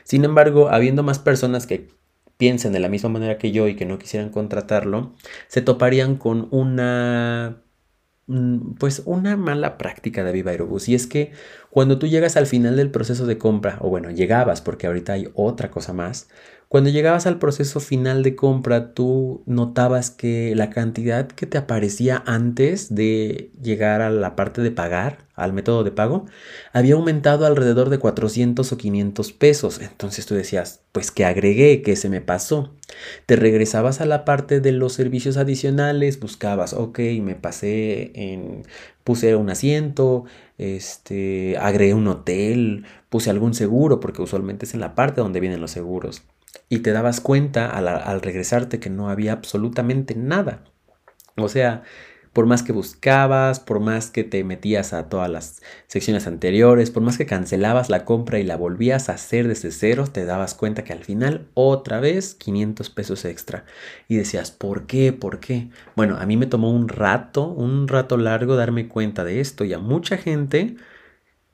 Sin 0.04 0.26
embargo, 0.26 0.70
habiendo 0.70 1.04
más 1.04 1.20
personas 1.20 1.68
que 1.68 1.88
piensen 2.38 2.74
de 2.74 2.80
la 2.80 2.90
misma 2.90 3.10
manera 3.10 3.38
que 3.38 3.52
yo 3.52 3.68
y 3.68 3.76
que 3.76 3.86
no 3.86 3.98
quisieran 3.98 4.30
contratarlo, 4.30 5.14
se 5.48 5.62
toparían 5.62 6.18
con 6.18 6.48
una 6.52 7.62
mm, 8.28 8.76
pues 8.80 9.04
una 9.06 9.38
mala 9.38 9.78
práctica 9.78 10.24
de 10.24 10.32
Viva 10.32 10.52
Aerobús. 10.52 10.90
Y 10.90 10.96
es 10.96 11.08
que 11.08 11.32
cuando 11.70 12.00
tú 12.00 12.08
llegas 12.08 12.38
al 12.38 12.48
final 12.48 12.76
del 12.76 12.92
proceso 12.92 13.26
de 13.26 13.38
compra, 13.38 13.78
o 13.82 13.90
bueno, 13.90 14.12
llegabas 14.12 14.62
porque 14.62 14.88
ahorita 14.88 15.14
hay 15.14 15.30
otra 15.34 15.72
cosa 15.72 15.94
más, 15.94 16.30
cuando 16.68 16.90
llegabas 16.90 17.28
al 17.28 17.38
proceso 17.38 17.80
final 17.80 18.24
de 18.24 18.36
compra, 18.36 18.94
tú 18.94 19.44
notabas 19.46 20.10
que 20.10 20.56
la 20.56 20.72
cantidad 20.72 21.28
que 21.28 21.46
te 21.46 21.58
aparecía 21.58 22.24
antes 22.26 22.94
de 22.94 23.52
llegar 23.62 24.02
a 24.02 24.10
la 24.10 24.36
parte 24.36 24.62
de 24.62 24.72
pagar, 24.72 25.20
al 25.36 25.54
método 25.54 25.84
de 25.84 25.92
pago, 25.92 26.26
había 26.74 26.96
aumentado 26.96 27.46
alrededor 27.46 27.90
de 27.90 28.00
400 28.00 28.72
o 28.72 28.78
500 28.78 29.34
pesos. 29.34 29.80
Entonces 29.80 30.26
tú 30.26 30.34
decías, 30.34 30.82
pues 30.92 31.12
que 31.12 31.26
agregué, 31.26 31.82
que 31.82 31.96
se 31.96 32.10
me 32.10 32.22
pasó. 32.22 32.74
Te 33.26 33.36
regresabas 33.36 34.02
a 34.02 34.06
la 34.06 34.26
parte 34.26 34.60
de 34.60 34.72
los 34.72 34.94
servicios 34.94 35.38
adicionales, 35.38 36.20
buscabas, 36.20 36.74
ok, 36.74 37.00
me 37.22 37.36
pasé 37.36 38.12
en, 38.16 38.64
puse 39.04 39.36
un 39.36 39.50
asiento, 39.50 40.26
este, 40.58 41.58
agregué 41.60 41.94
un 41.94 42.08
hotel, 42.08 42.86
puse 43.10 43.30
algún 43.30 43.54
seguro, 43.54 44.00
porque 44.00 44.22
usualmente 44.22 44.66
es 44.66 44.74
en 44.74 44.80
la 44.80 44.96
parte 44.96 45.22
donde 45.22 45.40
vienen 45.42 45.62
los 45.62 45.72
seguros 45.72 46.24
y 46.70 46.80
te 46.80 46.92
dabas 46.92 47.22
cuenta 47.22 47.70
al, 47.70 48.22
regresarte 48.22 48.80
que 48.80 48.90
no 48.90 49.10
había 49.10 49.34
absolutamente 49.34 50.16
nada. 50.16 50.64
O 51.38 51.50
sea, 51.50 51.84
por 52.36 52.48
más 52.48 52.64
que 52.64 52.74
buscabas, 52.74 53.62
por 53.62 53.80
más 53.80 54.12
que 54.12 54.26
te 54.26 54.44
metías 54.44 54.92
a 54.92 55.08
todas 55.08 55.30
las 55.30 55.62
secciones 55.88 56.28
anteriores, 56.28 56.92
por 56.92 57.02
más 57.02 57.18
que 57.18 57.26
cancelabas 57.26 57.90
la 57.90 58.04
compra 58.04 58.40
y 58.40 58.44
la 58.44 58.58
volvías 58.58 59.08
a 59.08 59.14
hacer 59.14 59.48
desde 59.48 59.72
cero, 59.72 60.06
te 60.12 60.26
dabas 60.26 60.54
cuenta 60.54 60.84
que 60.84 60.92
al 60.92 61.06
final 61.06 61.48
otra 61.54 62.02
vez 62.02 62.36
500 62.36 62.90
pesos 62.90 63.24
extra. 63.24 63.66
Y 64.10 64.18
decías, 64.18 64.52
¿por 64.52 64.86
qué? 64.86 65.14
¿Por 65.14 65.40
qué? 65.40 65.70
Bueno, 65.96 66.18
a 66.18 66.26
mí 66.26 66.36
me 66.36 66.46
tomó 66.46 66.72
un 66.72 66.90
rato, 66.90 67.48
un 67.48 67.88
rato 67.88 68.18
largo 68.18 68.58
darme 68.58 68.90
cuenta 68.90 69.24
de 69.24 69.40
esto 69.40 69.64
y 69.64 69.72
a 69.72 69.80
mucha 69.80 70.18
gente 70.18 70.76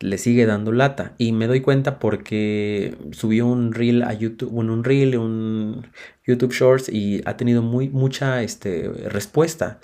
le 0.01 0.17
sigue 0.17 0.45
dando 0.45 0.71
lata. 0.71 1.15
Y 1.17 1.31
me 1.31 1.47
doy 1.47 1.61
cuenta 1.61 1.99
porque 1.99 2.97
subió 3.11 3.47
un 3.47 3.73
reel 3.73 4.03
a 4.03 4.13
YouTube, 4.13 4.53
un 4.53 4.83
reel, 4.83 5.17
un 5.17 5.87
YouTube 6.25 6.53
Shorts 6.53 6.89
y 6.89 7.21
ha 7.25 7.37
tenido 7.37 7.61
muy, 7.61 7.89
mucha 7.89 8.43
este, 8.43 8.89
respuesta. 8.89 9.79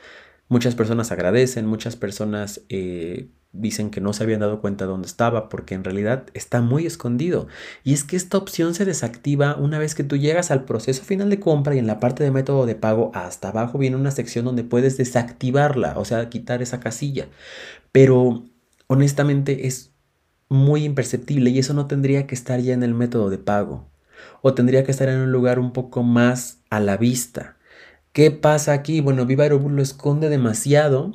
Muchas 0.50 0.76
personas 0.76 1.12
agradecen, 1.12 1.66
muchas 1.66 1.96
personas 1.96 2.62
eh, 2.70 3.30
dicen 3.52 3.90
que 3.90 4.02
no 4.02 4.14
se 4.14 4.24
habían 4.24 4.40
dado 4.40 4.62
cuenta 4.62 4.86
de 4.86 4.92
dónde 4.92 5.08
estaba 5.08 5.50
porque 5.50 5.76
en 5.76 5.84
realidad 5.84 6.26
está 6.34 6.62
muy 6.62 6.86
escondido. 6.86 7.48
Y 7.84 7.94
es 7.94 8.04
que 8.04 8.16
esta 8.16 8.38
opción 8.38 8.74
se 8.74 8.86
desactiva 8.86 9.56
una 9.56 9.80
vez 9.80 9.96
que 9.96 10.04
tú 10.04 10.18
llegas 10.18 10.52
al 10.52 10.66
proceso 10.66 11.04
final 11.04 11.30
de 11.30 11.40
compra 11.40 11.76
y 11.76 11.80
en 11.80 11.88
la 11.88 12.00
parte 12.00 12.24
de 12.24 12.32
método 12.32 12.66
de 12.66 12.76
pago 12.76 13.12
hasta 13.14 13.50
abajo 13.50 13.78
viene 13.78 13.96
una 13.98 14.12
sección 14.12 14.46
donde 14.46 14.64
puedes 14.64 14.98
desactivarla, 14.98 15.98
o 15.98 16.06
sea, 16.06 16.30
quitar 16.30 16.62
esa 16.62 16.80
casilla. 16.80 17.28
Pero 17.92 18.46
honestamente 18.88 19.68
es 19.68 19.94
muy 20.50 20.84
imperceptible 20.84 21.50
y 21.50 21.60
eso 21.60 21.74
no 21.74 21.88
tendría 21.88 22.28
que 22.28 22.36
estar 22.36 22.60
ya 22.60 22.74
en 22.74 22.84
el 22.84 22.94
método 22.94 23.30
de 23.30 23.38
pago 23.38 23.88
o 24.42 24.54
tendría 24.54 24.84
que 24.84 24.92
estar 24.92 25.10
en 25.10 25.20
un 25.20 25.32
lugar 25.32 25.60
un 25.60 25.74
poco 25.74 26.04
más 26.04 26.60
a 26.70 26.80
la 26.80 26.98
vista. 26.98 27.58
¿Qué 28.14 28.32
pasa 28.32 28.74
aquí? 28.74 29.02
Bueno, 29.02 29.26
Viva 29.26 29.44
Aerobús 29.44 29.72
lo 29.72 29.82
esconde 29.82 30.30
demasiado 30.30 31.14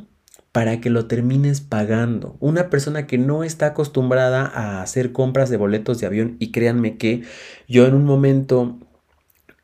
para 0.52 0.80
que 0.80 0.90
lo 0.90 1.06
termines 1.06 1.60
pagando. 1.60 2.36
Una 2.38 2.68
persona 2.68 3.06
que 3.06 3.18
no 3.18 3.42
está 3.42 3.66
acostumbrada 3.66 4.46
a 4.46 4.82
hacer 4.82 5.12
compras 5.12 5.50
de 5.50 5.56
boletos 5.56 5.98
de 5.98 6.06
avión 6.06 6.36
y 6.38 6.52
créanme 6.52 6.98
que 6.98 7.22
yo 7.66 7.86
en 7.86 7.94
un 7.94 8.04
momento 8.04 8.78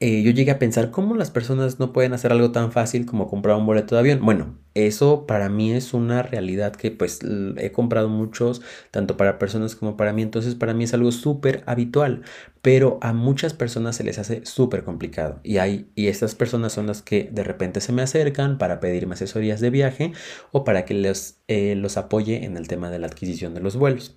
eh, 0.00 0.22
yo 0.22 0.30
llegué 0.30 0.52
a 0.52 0.60
pensar 0.60 0.92
cómo 0.92 1.16
las 1.16 1.32
personas 1.32 1.80
no 1.80 1.92
pueden 1.92 2.12
hacer 2.12 2.30
algo 2.30 2.52
tan 2.52 2.70
fácil 2.70 3.04
como 3.04 3.26
comprar 3.26 3.56
un 3.56 3.66
boleto 3.66 3.96
de 3.96 4.00
avión. 4.00 4.20
Bueno, 4.24 4.56
eso 4.74 5.26
para 5.26 5.48
mí 5.48 5.72
es 5.72 5.92
una 5.92 6.22
realidad 6.22 6.76
que 6.76 6.92
pues 6.92 7.18
he 7.56 7.72
comprado 7.72 8.08
muchos, 8.08 8.62
tanto 8.92 9.16
para 9.16 9.40
personas 9.40 9.74
como 9.74 9.96
para 9.96 10.12
mí, 10.12 10.22
entonces 10.22 10.54
para 10.54 10.72
mí 10.72 10.84
es 10.84 10.94
algo 10.94 11.10
súper 11.10 11.64
habitual, 11.66 12.22
pero 12.62 12.98
a 13.02 13.12
muchas 13.12 13.54
personas 13.54 13.96
se 13.96 14.04
les 14.04 14.20
hace 14.20 14.46
súper 14.46 14.84
complicado 14.84 15.40
y 15.42 15.58
hay 15.58 15.90
y 15.96 16.06
estas 16.06 16.36
personas 16.36 16.72
son 16.72 16.86
las 16.86 17.02
que 17.02 17.28
de 17.32 17.42
repente 17.42 17.80
se 17.80 17.92
me 17.92 18.02
acercan 18.02 18.56
para 18.58 18.78
pedirme 18.78 19.14
asesorías 19.14 19.60
de 19.60 19.70
viaje 19.70 20.12
o 20.52 20.62
para 20.62 20.84
que 20.84 20.94
les, 20.94 21.42
eh, 21.48 21.74
los 21.74 21.96
apoye 21.96 22.44
en 22.44 22.56
el 22.56 22.68
tema 22.68 22.88
de 22.90 23.00
la 23.00 23.08
adquisición 23.08 23.52
de 23.54 23.60
los 23.62 23.76
vuelos. 23.76 24.16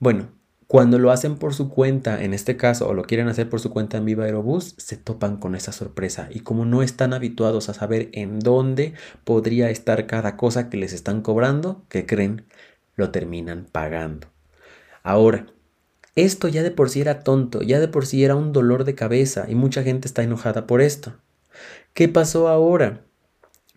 Bueno, 0.00 0.28
cuando 0.74 0.98
lo 0.98 1.12
hacen 1.12 1.36
por 1.36 1.54
su 1.54 1.68
cuenta, 1.68 2.24
en 2.24 2.34
este 2.34 2.56
caso, 2.56 2.88
o 2.88 2.94
lo 2.94 3.04
quieren 3.04 3.28
hacer 3.28 3.48
por 3.48 3.60
su 3.60 3.70
cuenta 3.70 3.96
en 3.96 4.06
Viva 4.06 4.24
Aerobús, 4.24 4.74
se 4.76 4.96
topan 4.96 5.36
con 5.36 5.54
esa 5.54 5.70
sorpresa. 5.70 6.28
Y 6.32 6.40
como 6.40 6.64
no 6.64 6.82
están 6.82 7.12
habituados 7.14 7.68
a 7.68 7.74
saber 7.74 8.08
en 8.10 8.40
dónde 8.40 8.94
podría 9.22 9.70
estar 9.70 10.08
cada 10.08 10.36
cosa 10.36 10.70
que 10.70 10.76
les 10.76 10.92
están 10.92 11.22
cobrando, 11.22 11.84
¿qué 11.88 12.06
creen? 12.06 12.46
Lo 12.96 13.12
terminan 13.12 13.68
pagando. 13.70 14.26
Ahora, 15.04 15.46
esto 16.16 16.48
ya 16.48 16.64
de 16.64 16.72
por 16.72 16.90
sí 16.90 17.00
era 17.00 17.20
tonto, 17.20 17.62
ya 17.62 17.78
de 17.78 17.86
por 17.86 18.04
sí 18.04 18.24
era 18.24 18.34
un 18.34 18.52
dolor 18.52 18.82
de 18.82 18.96
cabeza 18.96 19.46
y 19.48 19.54
mucha 19.54 19.84
gente 19.84 20.08
está 20.08 20.24
enojada 20.24 20.66
por 20.66 20.80
esto. 20.80 21.12
¿Qué 21.92 22.08
pasó 22.08 22.48
ahora? 22.48 23.04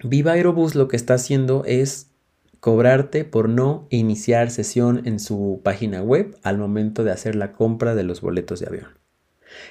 Viva 0.04 0.32
Aerobús 0.32 0.74
lo 0.74 0.88
que 0.88 0.96
está 0.96 1.14
haciendo 1.14 1.64
es 1.68 2.10
cobrarte 2.60 3.26
por 3.26 3.50
no 3.50 3.88
iniciar 3.90 4.52
sesión 4.52 5.02
en 5.06 5.20
su 5.20 5.62
página 5.64 6.02
web 6.02 6.38
al 6.44 6.58
momento 6.58 7.04
de 7.04 7.12
hacer 7.12 7.36
la 7.36 7.54
compra 7.54 7.96
de 7.96 8.04
los 8.04 8.22
boletos 8.22 8.60
de 8.60 8.68
avión. 8.68 8.98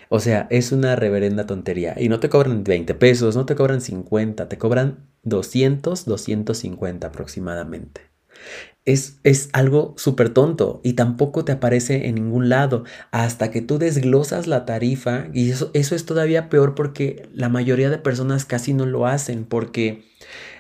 O 0.08 0.20
sea, 0.20 0.46
es 0.50 0.72
una 0.72 0.96
reverenda 0.96 1.46
tontería. 1.46 1.94
Y 1.98 2.08
no 2.08 2.20
te 2.20 2.28
cobran 2.28 2.64
20 2.64 2.94
pesos, 2.94 3.36
no 3.36 3.46
te 3.46 3.54
cobran 3.54 3.80
50, 3.80 4.48
te 4.48 4.58
cobran 4.58 5.06
200, 5.22 6.04
250 6.04 7.06
aproximadamente. 7.06 8.02
Es, 8.84 9.18
es 9.24 9.48
algo 9.52 9.94
súper 9.96 10.28
tonto 10.28 10.80
y 10.84 10.92
tampoco 10.92 11.44
te 11.44 11.52
aparece 11.52 12.06
en 12.06 12.14
ningún 12.14 12.48
lado 12.48 12.84
hasta 13.10 13.50
que 13.50 13.60
tú 13.60 13.78
desglosas 13.78 14.46
la 14.46 14.64
tarifa 14.64 15.26
y 15.32 15.50
eso, 15.50 15.70
eso 15.74 15.96
es 15.96 16.06
todavía 16.06 16.48
peor 16.48 16.76
porque 16.76 17.28
la 17.32 17.48
mayoría 17.48 17.90
de 17.90 17.98
personas 17.98 18.44
casi 18.44 18.74
no 18.74 18.86
lo 18.86 19.06
hacen 19.06 19.44
porque 19.44 20.04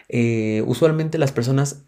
eh, 0.08 0.64
usualmente 0.66 1.18
las 1.18 1.30
personas 1.30 1.84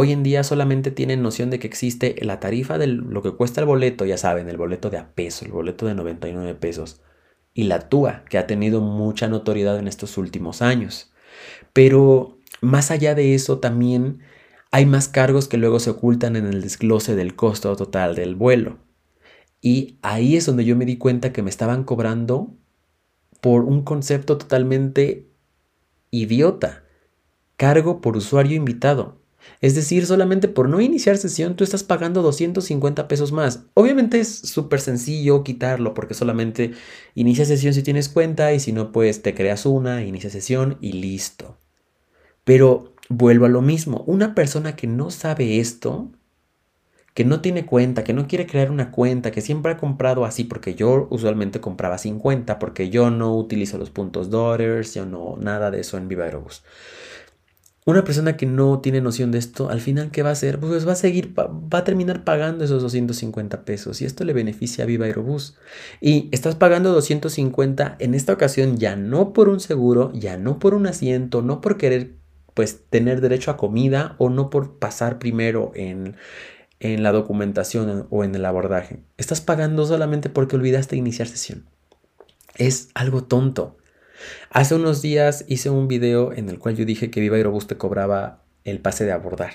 Hoy 0.00 0.12
en 0.12 0.22
día 0.22 0.44
solamente 0.44 0.92
tienen 0.92 1.24
noción 1.24 1.50
de 1.50 1.58
que 1.58 1.66
existe 1.66 2.14
la 2.22 2.38
tarifa 2.38 2.78
de 2.78 2.86
lo 2.86 3.20
que 3.20 3.32
cuesta 3.32 3.60
el 3.60 3.66
boleto, 3.66 4.04
ya 4.04 4.16
saben, 4.16 4.48
el 4.48 4.56
boleto 4.56 4.90
de 4.90 4.98
a 4.98 5.12
peso, 5.12 5.44
el 5.44 5.50
boleto 5.50 5.86
de 5.86 5.96
99 5.96 6.54
pesos, 6.54 7.00
y 7.52 7.64
la 7.64 7.88
TUA, 7.88 8.24
que 8.30 8.38
ha 8.38 8.46
tenido 8.46 8.80
mucha 8.80 9.26
notoriedad 9.26 9.76
en 9.76 9.88
estos 9.88 10.16
últimos 10.16 10.62
años. 10.62 11.12
Pero 11.72 12.38
más 12.60 12.92
allá 12.92 13.16
de 13.16 13.34
eso, 13.34 13.58
también 13.58 14.20
hay 14.70 14.86
más 14.86 15.08
cargos 15.08 15.48
que 15.48 15.56
luego 15.56 15.80
se 15.80 15.90
ocultan 15.90 16.36
en 16.36 16.46
el 16.46 16.62
desglose 16.62 17.16
del 17.16 17.34
costo 17.34 17.74
total 17.74 18.14
del 18.14 18.36
vuelo. 18.36 18.78
Y 19.60 19.98
ahí 20.02 20.36
es 20.36 20.46
donde 20.46 20.64
yo 20.64 20.76
me 20.76 20.86
di 20.86 20.96
cuenta 20.96 21.32
que 21.32 21.42
me 21.42 21.50
estaban 21.50 21.82
cobrando 21.82 22.54
por 23.40 23.64
un 23.64 23.82
concepto 23.82 24.38
totalmente 24.38 25.26
idiota. 26.12 26.84
Cargo 27.56 28.00
por 28.00 28.16
usuario 28.16 28.56
invitado. 28.56 29.18
Es 29.60 29.74
decir, 29.74 30.06
solamente 30.06 30.48
por 30.48 30.68
no 30.68 30.80
iniciar 30.80 31.16
sesión 31.18 31.56
tú 31.56 31.64
estás 31.64 31.82
pagando 31.82 32.22
250 32.22 33.08
pesos 33.08 33.32
más. 33.32 33.64
Obviamente 33.74 34.20
es 34.20 34.28
súper 34.28 34.80
sencillo 34.80 35.42
quitarlo 35.44 35.94
porque 35.94 36.14
solamente 36.14 36.72
inicia 37.14 37.44
sesión 37.44 37.74
si 37.74 37.82
tienes 37.82 38.08
cuenta 38.08 38.52
y 38.52 38.60
si 38.60 38.72
no 38.72 38.92
pues 38.92 39.22
te 39.22 39.34
creas 39.34 39.66
una, 39.66 40.04
inicia 40.04 40.30
sesión 40.30 40.78
y 40.80 40.92
listo. 40.92 41.56
Pero 42.44 42.94
vuelvo 43.08 43.46
a 43.46 43.48
lo 43.50 43.62
mismo. 43.62 44.04
Una 44.06 44.34
persona 44.34 44.76
que 44.76 44.86
no 44.86 45.10
sabe 45.10 45.58
esto, 45.58 46.10
que 47.14 47.24
no 47.24 47.40
tiene 47.40 47.66
cuenta, 47.66 48.04
que 48.04 48.12
no 48.12 48.28
quiere 48.28 48.46
crear 48.46 48.70
una 48.70 48.90
cuenta, 48.90 49.30
que 49.32 49.40
siempre 49.40 49.72
ha 49.72 49.76
comprado 49.76 50.24
así, 50.24 50.44
porque 50.44 50.74
yo 50.74 51.08
usualmente 51.10 51.60
compraba 51.60 51.98
50, 51.98 52.58
porque 52.58 52.90
yo 52.90 53.10
no 53.10 53.34
utilizo 53.34 53.76
los 53.76 53.90
puntos 53.90 54.30
Daughters, 54.30 54.94
yo 54.94 55.04
no, 55.04 55.36
nada 55.36 55.70
de 55.70 55.80
eso 55.80 55.98
en 55.98 56.06
Viva 56.06 56.26
Aerobus. 56.26 56.62
Una 57.88 58.04
persona 58.04 58.36
que 58.36 58.44
no 58.44 58.80
tiene 58.80 59.00
noción 59.00 59.30
de 59.30 59.38
esto, 59.38 59.70
al 59.70 59.80
final, 59.80 60.10
¿qué 60.10 60.22
va 60.22 60.28
a 60.28 60.32
hacer? 60.32 60.60
Pues 60.60 60.86
va 60.86 60.92
a 60.92 60.94
seguir, 60.94 61.32
va, 61.38 61.78
a 61.78 61.84
terminar 61.84 62.22
pagando 62.22 62.62
esos 62.62 62.82
250 62.82 63.64
pesos 63.64 64.02
y 64.02 64.04
esto 64.04 64.24
le 64.24 64.34
beneficia 64.34 64.84
a 64.84 64.86
Viva 64.86 65.06
Aerobús. 65.06 65.56
Y 65.98 66.28
estás 66.30 66.54
pagando 66.54 66.92
250 66.92 67.96
en 67.98 68.12
esta 68.12 68.34
ocasión 68.34 68.76
ya 68.76 68.94
no 68.94 69.32
por 69.32 69.48
un 69.48 69.58
seguro, 69.58 70.12
ya 70.12 70.36
no 70.36 70.58
por 70.58 70.74
un 70.74 70.86
asiento, 70.86 71.40
no 71.40 71.62
por 71.62 71.78
querer 71.78 72.12
pues 72.52 72.78
tener 72.90 73.22
derecho 73.22 73.50
a 73.50 73.56
comida 73.56 74.16
o 74.18 74.28
no 74.28 74.50
por 74.50 74.78
pasar 74.78 75.18
primero 75.18 75.72
en, 75.74 76.14
en 76.80 77.02
la 77.02 77.10
documentación 77.10 78.06
o 78.10 78.22
en 78.22 78.34
el 78.34 78.44
abordaje. 78.44 79.00
Estás 79.16 79.40
pagando 79.40 79.86
solamente 79.86 80.28
porque 80.28 80.56
olvidaste 80.56 80.94
iniciar 80.94 81.26
sesión. 81.26 81.64
Es 82.54 82.90
algo 82.92 83.24
tonto. 83.24 83.78
Hace 84.50 84.74
unos 84.74 85.02
días 85.02 85.44
hice 85.48 85.70
un 85.70 85.88
video 85.88 86.32
en 86.32 86.48
el 86.48 86.58
cual 86.58 86.76
yo 86.76 86.84
dije 86.84 87.10
que 87.10 87.20
Viva 87.20 87.36
Aerobús 87.36 87.66
te 87.66 87.76
cobraba 87.76 88.44
el 88.64 88.80
pase 88.80 89.04
de 89.04 89.12
abordar. 89.12 89.52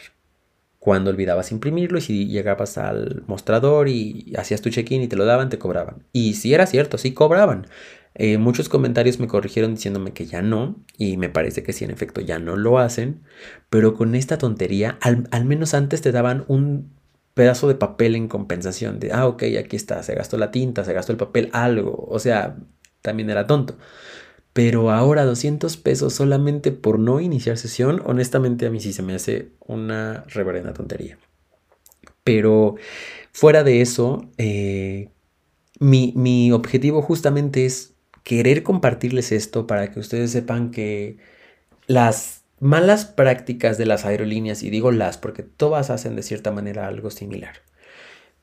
Cuando 0.80 1.12
olvidabas 1.12 1.52
imprimirlo 1.52 1.98
y 1.98 2.02
si 2.02 2.28
llegabas 2.28 2.78
al 2.78 3.24
mostrador 3.28 3.88
y 3.88 4.34
hacías 4.38 4.62
tu 4.62 4.70
check-in 4.70 5.02
y 5.02 5.08
te 5.08 5.16
lo 5.16 5.26
daban, 5.26 5.50
te 5.50 5.58
cobraban. 5.58 6.06
Y 6.12 6.34
si 6.34 6.54
era 6.54 6.66
cierto, 6.66 6.98
sí 6.98 7.14
cobraban. 7.14 7.68
Eh, 8.16 8.38
muchos 8.38 8.70
comentarios 8.70 9.20
me 9.20 9.28
corrigieron 9.28 9.76
diciéndome 9.76 10.12
que 10.12 10.26
ya 10.26 10.42
no, 10.42 10.76
y 10.98 11.18
me 11.18 11.30
parece 11.30 11.64
que 11.64 11.74
sí, 11.74 11.84
en 11.84 11.92
efecto, 11.92 12.22
ya 12.22 12.38
no 12.38 12.56
lo 12.58 12.78
hacen, 12.78 13.24
pero 13.70 13.96
con 13.96 14.14
esta 14.14 14.38
tontería, 14.38 14.98
al, 15.02 15.28
al 15.32 15.46
menos 15.46 15.74
antes 15.74 16.02
te 16.02 16.12
daban 16.12 16.46
un 16.48 16.92
pedazo 17.34 17.68
de 17.68 17.76
papel 17.76 18.16
en 18.16 18.28
compensación, 18.28 19.00
de, 19.00 19.12
ah, 19.12 19.26
ok, 19.26 19.44
aquí 19.60 19.76
está, 19.76 20.04
se 20.04 20.14
gastó 20.14 20.38
la 20.38 20.52
tinta, 20.52 20.84
se 20.84 20.94
gastó 20.94 21.12
el 21.12 21.18
papel, 21.18 21.50
algo, 21.54 22.06
o 22.08 22.20
sea, 22.20 22.58
también 23.02 23.30
era 23.32 23.48
tonto. 23.48 23.78
Pero 24.54 24.92
ahora 24.92 25.26
200 25.26 25.78
pesos 25.78 26.14
solamente 26.14 26.72
por 26.72 27.00
no 27.00 27.20
iniciar 27.20 27.58
sesión, 27.58 28.02
honestamente 28.06 28.68
a 28.68 28.70
mí 28.70 28.80
sí 28.80 28.94
se 28.94 29.02
me 29.02 29.16
hace 29.16 29.50
una 29.60 30.26
reverenda 30.28 30.74
tontería. 30.74 31.18
Pero 32.24 32.76
fuera 33.32 33.64
de 33.64 33.82
eso, 33.82 34.30
eh, 34.38 35.10
mi, 35.80 36.14
mi 36.16 36.52
objetivo 36.52 37.02
justamente 37.02 37.66
es 37.66 37.94
querer 38.24 38.64
compartirles 38.64 39.32
esto 39.32 39.68
para 39.68 39.92
que 39.92 40.00
ustedes 40.00 40.32
sepan 40.32 40.72
que 40.72 41.18
las 41.88 42.44
malas 42.60 43.06
prácticas 43.06 43.78
de 43.78 43.86
las 43.86 44.06
aerolíneas, 44.06 44.64
y 44.64 44.70
digo 44.70 44.92
las 44.92 45.18
porque 45.18 45.44
todas 45.44 45.90
hacen 45.90 46.16
de 46.16 46.24
cierta 46.24 46.52
manera 46.52 46.88
algo 46.88 47.10
similar. 47.12 47.56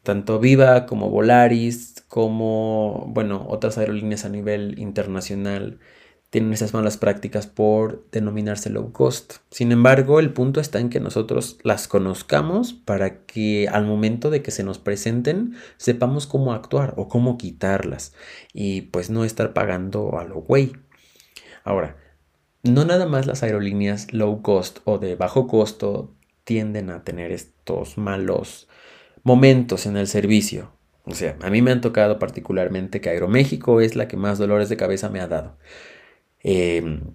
Tanto 0.02 0.38
Viva 0.38 0.87
como 0.87 1.11
Volaris, 1.11 2.05
como, 2.09 3.07
bueno, 3.09 3.47
otras 3.49 3.79
aerolíneas 3.79 4.25
a 4.25 4.29
nivel 4.29 4.79
internacional 4.79 5.79
tienen 6.31 6.53
esas 6.53 6.73
malas 6.73 6.97
prácticas 6.97 7.49
por 7.49 8.07
denominarse 8.13 8.71
low 8.71 8.93
cost. 8.93 9.35
Sin 9.51 9.73
embargo, 9.73 10.21
el 10.21 10.33
punto 10.33 10.61
está 10.61 10.79
en 10.79 10.89
que 10.89 11.01
nosotros 11.01 11.59
las 11.65 11.89
conozcamos 11.89 12.73
para 12.73 13.25
que 13.27 13.69
al 13.69 13.85
momento 13.85 14.31
de 14.31 14.41
que 14.41 14.53
se 14.53 14.63
nos 14.63 14.79
presenten 14.79 15.57
sepamos 15.77 16.29
cómo 16.29 16.53
actuar 16.53 16.95
o 16.97 17.09
cómo 17.09 17.37
quitarlas 17.37 18.15
y 18.53 18.83
pues 18.83 19.11
no 19.11 19.25
estar 19.25 19.53
pagando 19.53 20.19
a 20.19 20.25
lo 20.25 20.37
güey. 20.37 20.73
Ahora, 21.65 21.97
no 22.63 22.85
nada 22.85 23.07
más 23.07 23.27
las 23.27 23.43
aerolíneas 23.43 24.13
low 24.13 24.41
cost 24.41 24.79
o 24.85 24.99
de 24.99 25.17
bajo 25.17 25.49
costo 25.49 26.15
tienden 26.45 26.91
a 26.91 27.03
tener 27.03 27.33
estos 27.33 27.99
malos 27.99 28.69
momentos 29.25 29.87
en 29.87 29.97
el 29.97 30.07
servicio. 30.07 30.73
O 31.05 31.15
sea, 31.15 31.37
a 31.43 31.50
mí 31.50 31.61
me 31.61 31.73
han 31.73 31.81
tocado 31.81 32.19
particularmente 32.21 33.00
que 33.00 33.09
Aeroméxico 33.09 33.81
es 33.81 33.97
la 33.97 34.07
que 34.07 34.17
más 34.17 34.39
dolores 34.39 34.69
de 34.69 34.76
cabeza 34.76 35.09
me 35.09 35.21
ha 35.21 35.26
dado. 35.26 35.57
Em, 36.43 37.15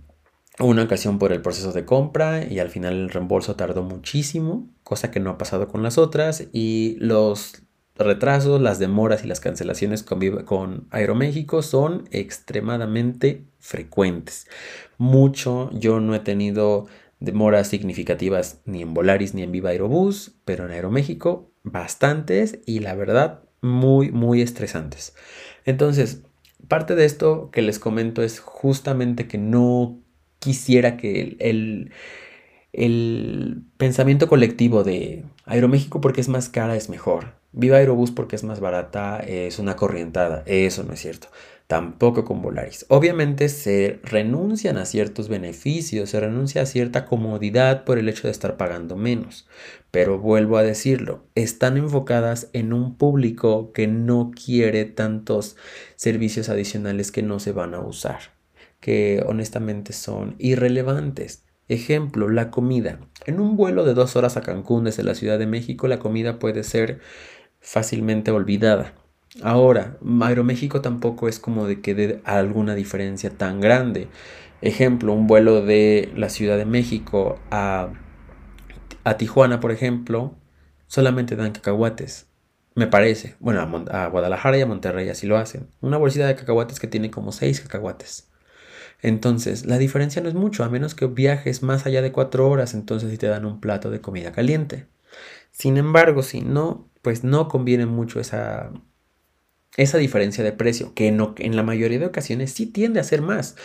una 0.59 0.83
ocasión 0.83 1.19
por 1.19 1.33
el 1.33 1.41
proceso 1.41 1.71
de 1.73 1.85
compra 1.85 2.45
y 2.45 2.59
al 2.59 2.69
final 2.69 2.93
el 2.93 3.09
reembolso 3.09 3.55
tardó 3.55 3.83
muchísimo, 3.83 4.69
cosa 4.83 5.11
que 5.11 5.19
no 5.19 5.31
ha 5.31 5.37
pasado 5.37 5.67
con 5.67 5.83
las 5.83 5.97
otras 5.97 6.47
y 6.53 6.95
los 6.99 7.63
retrasos, 7.95 8.61
las 8.61 8.79
demoras 8.79 9.23
y 9.23 9.27
las 9.27 9.39
cancelaciones 9.39 10.03
con, 10.03 10.43
con 10.43 10.87
Aeroméxico 10.91 11.61
son 11.61 12.07
extremadamente 12.11 13.45
frecuentes. 13.59 14.47
Mucho, 14.97 15.69
yo 15.73 15.99
no 15.99 16.15
he 16.15 16.19
tenido 16.19 16.87
demoras 17.19 17.67
significativas 17.67 18.61
ni 18.65 18.81
en 18.81 18.93
Volaris 18.93 19.33
ni 19.33 19.43
en 19.43 19.51
Viva 19.51 19.71
Aerobús, 19.71 20.35
pero 20.45 20.65
en 20.65 20.71
Aeroméxico 20.71 21.51
bastantes 21.63 22.59
y 22.65 22.79
la 22.79 22.95
verdad 22.95 23.41
muy, 23.61 24.11
muy 24.11 24.41
estresantes. 24.41 25.15
Entonces, 25.65 26.23
parte 26.67 26.95
de 26.95 27.05
esto 27.05 27.49
que 27.51 27.61
les 27.61 27.79
comento 27.79 28.23
es 28.23 28.39
justamente 28.39 29.27
que 29.27 29.37
no 29.37 29.99
quisiera 30.39 30.97
que 30.97 31.37
el, 31.39 31.91
el, 32.73 33.63
pensamiento 33.77 34.27
colectivo 34.27 34.83
de 34.83 35.23
Aeroméxico 35.45 36.01
porque 36.01 36.21
es 36.21 36.29
más 36.29 36.49
cara 36.49 36.75
es 36.75 36.89
mejor. 36.89 37.33
Viva 37.51 37.77
Aerobús 37.77 38.11
porque 38.11 38.35
es 38.35 38.43
más 38.43 38.59
barata 38.59 39.19
es 39.19 39.59
una 39.59 39.75
corrientada. 39.75 40.43
Eso 40.45 40.83
no 40.83 40.93
es 40.93 40.99
cierto 40.99 41.29
tampoco 41.67 42.25
con 42.25 42.41
Volaris. 42.41 42.85
Obviamente 42.89 43.49
se 43.49 43.99
renuncian 44.03 44.77
a 44.77 44.85
ciertos 44.85 45.29
beneficios, 45.29 46.11
se 46.11 46.19
renuncia 46.19 46.61
a 46.61 46.65
cierta 46.65 47.05
comodidad 47.05 47.85
por 47.85 47.97
el 47.97 48.07
hecho 48.07 48.27
de 48.27 48.31
estar 48.31 48.57
pagando 48.57 48.95
menos. 48.95 49.47
Pero 49.91 50.19
vuelvo 50.19 50.57
a 50.57 50.63
decirlo, 50.63 51.25
están 51.35 51.77
enfocadas 51.77 52.49
en 52.53 52.73
un 52.73 52.97
público 52.97 53.71
que 53.73 53.87
no 53.87 54.31
quiere 54.31 54.85
tantos 54.85 55.55
servicios 55.95 56.49
adicionales 56.49 57.11
que 57.11 57.23
no 57.23 57.39
se 57.39 57.51
van 57.51 57.73
a 57.73 57.79
usar, 57.79 58.19
que 58.79 59.23
honestamente 59.25 59.93
son 59.93 60.35
irrelevantes. 60.37 61.45
Ejemplo, 61.67 62.29
la 62.29 62.51
comida. 62.51 62.99
En 63.25 63.39
un 63.39 63.57
vuelo 63.57 63.85
de 63.85 63.95
dos 63.95 64.15
horas 64.15 64.37
a 64.37 64.41
Cancún 64.41 64.83
desde 64.83 65.03
la 65.03 65.15
Ciudad 65.15 65.39
de 65.39 65.47
México, 65.47 65.87
la 65.87 65.97
comida 65.97 66.37
puede 66.37 66.63
ser 66.63 66.99
fácilmente 67.59 68.29
olvidada 68.29 68.93
Ahora, 69.41 69.97
Aeroméxico 70.21 70.81
tampoco 70.81 71.27
es 71.27 71.39
como 71.39 71.67
de 71.67 71.81
que 71.81 71.93
dé 71.93 72.21
alguna 72.23 72.73
diferencia 72.75 73.29
tan 73.31 73.59
grande. 73.59 74.07
Ejemplo, 74.61 75.13
un 75.13 75.27
vuelo 75.27 75.61
de 75.61 76.11
la 76.15 76.29
Ciudad 76.29 76.57
de 76.57 76.65
México 76.65 77.39
a, 77.51 77.89
a 79.03 79.17
Tijuana, 79.17 79.59
por 79.59 79.71
ejemplo, 79.71 80.35
solamente 80.87 81.35
dan 81.35 81.51
cacahuates. 81.51 82.27
Me 82.75 82.87
parece. 82.87 83.35
Bueno, 83.39 83.61
a, 83.91 84.07
Guadalajara 84.07 84.57
y 84.57 84.61
a 84.61 84.65
Monterrey 84.65 85.09
así 85.09 85.27
lo 85.27 85.37
hacen. 85.37 85.69
Una 85.81 85.97
bolsita 85.97 86.27
de 86.27 86.35
cacahuates 86.35 86.79
que 86.79 86.87
tiene 86.87 87.11
como 87.11 87.31
6 87.31 87.61
cacahuates. 87.61 88.29
Entonces, 89.01 89.65
la 89.65 89.77
diferencia 89.77 90.21
no 90.21 90.29
es 90.29 90.35
mucho, 90.35 90.63
a 90.63 90.69
menos 90.69 90.95
que 90.95 91.07
viajes 91.07 91.63
más 91.63 91.85
allá 91.85 92.01
de 92.01 92.11
4 92.11 92.49
horas, 92.49 92.73
entonces 92.73 93.11
sí 93.11 93.17
te 93.17 93.27
dan 93.27 93.45
un 93.45 93.59
plato 93.59 93.91
de 93.91 94.01
comida 94.01 94.31
caliente. 94.31 94.87
Sin 95.51 95.77
embargo, 95.77 96.23
si 96.23 96.41
no, 96.41 96.89
pues 97.01 97.23
no 97.23 97.47
conviene 97.47 97.85
mucho 97.85 98.19
esa, 98.19 98.71
esa 99.77 99.97
diferencia 99.97 100.43
de 100.43 100.51
precio, 100.51 100.93
que 100.93 101.07
en, 101.07 101.55
la 101.55 101.63
mayoría 101.63 101.99
de 101.99 102.05
ocasiones 102.05 102.51
sí 102.51 102.65
tiende 102.65 102.99
a 102.99 103.03
ser 103.03 103.21
más. 103.21 103.55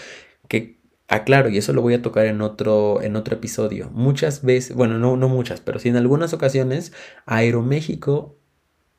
Que 0.48 0.78
aclaro, 1.08 1.48
y 1.48 1.58
eso 1.58 1.72
lo 1.72 1.82
voy 1.82 1.94
a 1.94 2.02
tocar 2.02 2.26
en 2.26 2.40
otro, 2.40 3.02
en 3.02 3.16
otro 3.16 3.36
episodio. 3.36 3.90
Muchas 3.92 4.42
veces, 4.42 4.76
bueno, 4.76 4.98
no, 4.98 5.16
no 5.16 5.28
muchas, 5.28 5.60
pero 5.60 5.78
sí 5.78 5.88
en 5.88 5.96
algunas 5.96 6.32
ocasiones, 6.32 6.92
Aeroméxico 7.26 8.36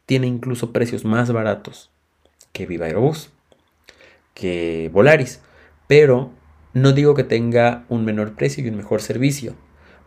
tiene 0.06 0.28
incluso 0.28 0.72
precios 0.72 1.06
más 1.06 1.32
baratos 1.32 1.92
que 2.52 2.66
Viva 2.66 2.86
Aerobús, 2.86 3.32
que 4.34 4.90
Volaris. 4.94 5.42
Pero 5.88 6.32
no 6.74 6.94
digo 6.94 7.16
que 7.16 7.24
tenga 7.24 7.86
un 7.90 8.06
menor 8.06 8.36
precio 8.36 8.64
y 8.64 8.70
un 8.70 8.78
mejor 8.78 9.02
servicio. 9.02 9.56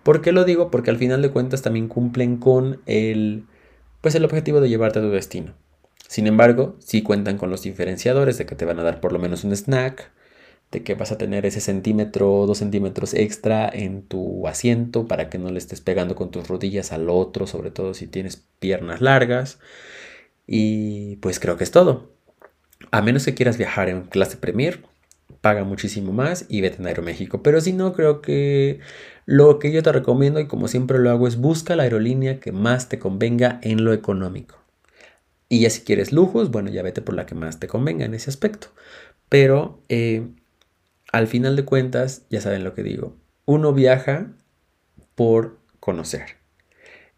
¿Por 0.02 0.20
qué 0.20 0.32
lo 0.32 0.44
digo? 0.44 0.70
Porque 0.70 0.90
al 0.90 0.98
final 0.98 1.22
de 1.22 1.30
cuentas 1.30 1.62
también 1.62 1.88
cumplen 1.88 2.36
con 2.36 2.80
el, 2.86 3.46
pues 4.00 4.14
el 4.14 4.24
objetivo 4.24 4.60
de 4.60 4.68
llevarte 4.68 4.98
a 4.98 5.02
tu 5.02 5.10
destino. 5.10 5.54
Sin 6.14 6.28
embargo, 6.28 6.76
sí 6.78 7.02
cuentan 7.02 7.38
con 7.38 7.50
los 7.50 7.62
diferenciadores 7.62 8.38
de 8.38 8.46
que 8.46 8.54
te 8.54 8.64
van 8.64 8.78
a 8.78 8.84
dar 8.84 9.00
por 9.00 9.12
lo 9.12 9.18
menos 9.18 9.42
un 9.42 9.50
snack, 9.50 10.12
de 10.70 10.84
que 10.84 10.94
vas 10.94 11.10
a 11.10 11.18
tener 11.18 11.44
ese 11.44 11.60
centímetro 11.60 12.32
o 12.32 12.46
dos 12.46 12.58
centímetros 12.58 13.14
extra 13.14 13.68
en 13.68 14.06
tu 14.06 14.46
asiento 14.46 15.08
para 15.08 15.28
que 15.28 15.38
no 15.38 15.50
le 15.50 15.58
estés 15.58 15.80
pegando 15.80 16.14
con 16.14 16.30
tus 16.30 16.46
rodillas 16.46 16.92
al 16.92 17.10
otro, 17.10 17.48
sobre 17.48 17.72
todo 17.72 17.94
si 17.94 18.06
tienes 18.06 18.36
piernas 18.60 19.00
largas. 19.00 19.58
Y 20.46 21.16
pues 21.16 21.40
creo 21.40 21.56
que 21.56 21.64
es 21.64 21.72
todo. 21.72 22.12
A 22.92 23.02
menos 23.02 23.24
que 23.24 23.34
quieras 23.34 23.58
viajar 23.58 23.88
en 23.88 24.02
clase 24.02 24.36
Premier, 24.36 24.84
paga 25.40 25.64
muchísimo 25.64 26.12
más 26.12 26.46
y 26.48 26.60
vete 26.60 26.76
en 26.76 26.86
Aeroméxico. 26.86 27.42
Pero 27.42 27.60
si 27.60 27.72
no, 27.72 27.92
creo 27.92 28.22
que 28.22 28.78
lo 29.26 29.58
que 29.58 29.72
yo 29.72 29.82
te 29.82 29.90
recomiendo 29.90 30.38
y 30.38 30.46
como 30.46 30.68
siempre 30.68 31.00
lo 31.00 31.10
hago 31.10 31.26
es 31.26 31.38
busca 31.38 31.74
la 31.74 31.82
aerolínea 31.82 32.38
que 32.38 32.52
más 32.52 32.88
te 32.88 33.00
convenga 33.00 33.58
en 33.64 33.82
lo 33.84 33.92
económico. 33.92 34.63
Y 35.54 35.60
ya 35.60 35.70
si 35.70 35.82
quieres 35.82 36.10
lujos, 36.10 36.50
bueno, 36.50 36.68
ya 36.68 36.82
vete 36.82 37.00
por 37.00 37.14
la 37.14 37.26
que 37.26 37.36
más 37.36 37.60
te 37.60 37.68
convenga 37.68 38.04
en 38.04 38.12
ese 38.12 38.28
aspecto. 38.28 38.72
Pero 39.28 39.84
eh, 39.88 40.26
al 41.12 41.28
final 41.28 41.54
de 41.54 41.64
cuentas, 41.64 42.26
ya 42.28 42.40
saben 42.40 42.64
lo 42.64 42.74
que 42.74 42.82
digo. 42.82 43.16
Uno 43.44 43.72
viaja 43.72 44.32
por 45.14 45.60
conocer. 45.78 46.38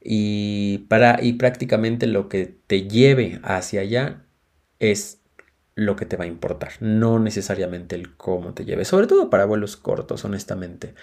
Y, 0.02 0.84
para, 0.90 1.18
y 1.22 1.32
prácticamente 1.32 2.06
lo 2.06 2.28
que 2.28 2.44
te 2.66 2.86
lleve 2.86 3.40
hacia 3.42 3.80
allá 3.80 4.26
es 4.80 5.22
lo 5.74 5.96
que 5.96 6.04
te 6.04 6.18
va 6.18 6.24
a 6.24 6.28
importar, 6.28 6.72
no 6.80 7.18
necesariamente 7.18 7.96
el 7.96 8.16
cómo 8.16 8.52
te 8.52 8.66
lleve, 8.66 8.84
sobre 8.84 9.06
todo 9.06 9.30
para 9.30 9.46
vuelos 9.46 9.78
cortos, 9.78 10.26
honestamente. 10.26 10.94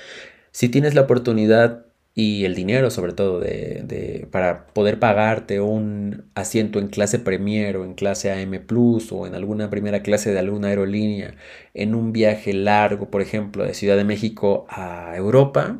Si 0.52 0.70
tienes 0.70 0.94
la 0.94 1.02
oportunidad 1.02 1.88
y 2.16 2.46
el 2.46 2.56
dinero 2.56 2.92
sobre 2.92 3.14
todo 3.14 3.40
de, 3.40 4.28
para 4.32 4.68
poder 4.68 5.00
pagarte 5.00 5.60
un 5.62 6.26
asiento 6.36 6.80
en 6.80 6.88
clase 6.88 7.20
Premier 7.20 7.78
o 7.78 7.86
en 7.86 7.96
clase 7.96 8.32
AM 8.32 8.66
Plus 8.66 9.12
o 9.12 9.26
en 9.28 9.36
alguna 9.36 9.70
primera 9.70 10.04
clase 10.04 10.32
de 10.32 10.40
alguna 10.40 10.68
aerolínea 10.70 11.36
en 11.74 11.96
un 11.96 12.14
viaje 12.14 12.54
largo, 12.54 13.10
por 13.10 13.22
ejemplo, 13.22 13.64
de 13.66 13.74
Ciudad 13.74 13.98
de 13.98 14.04
México 14.04 14.66
a 14.70 15.16
Europa, 15.18 15.80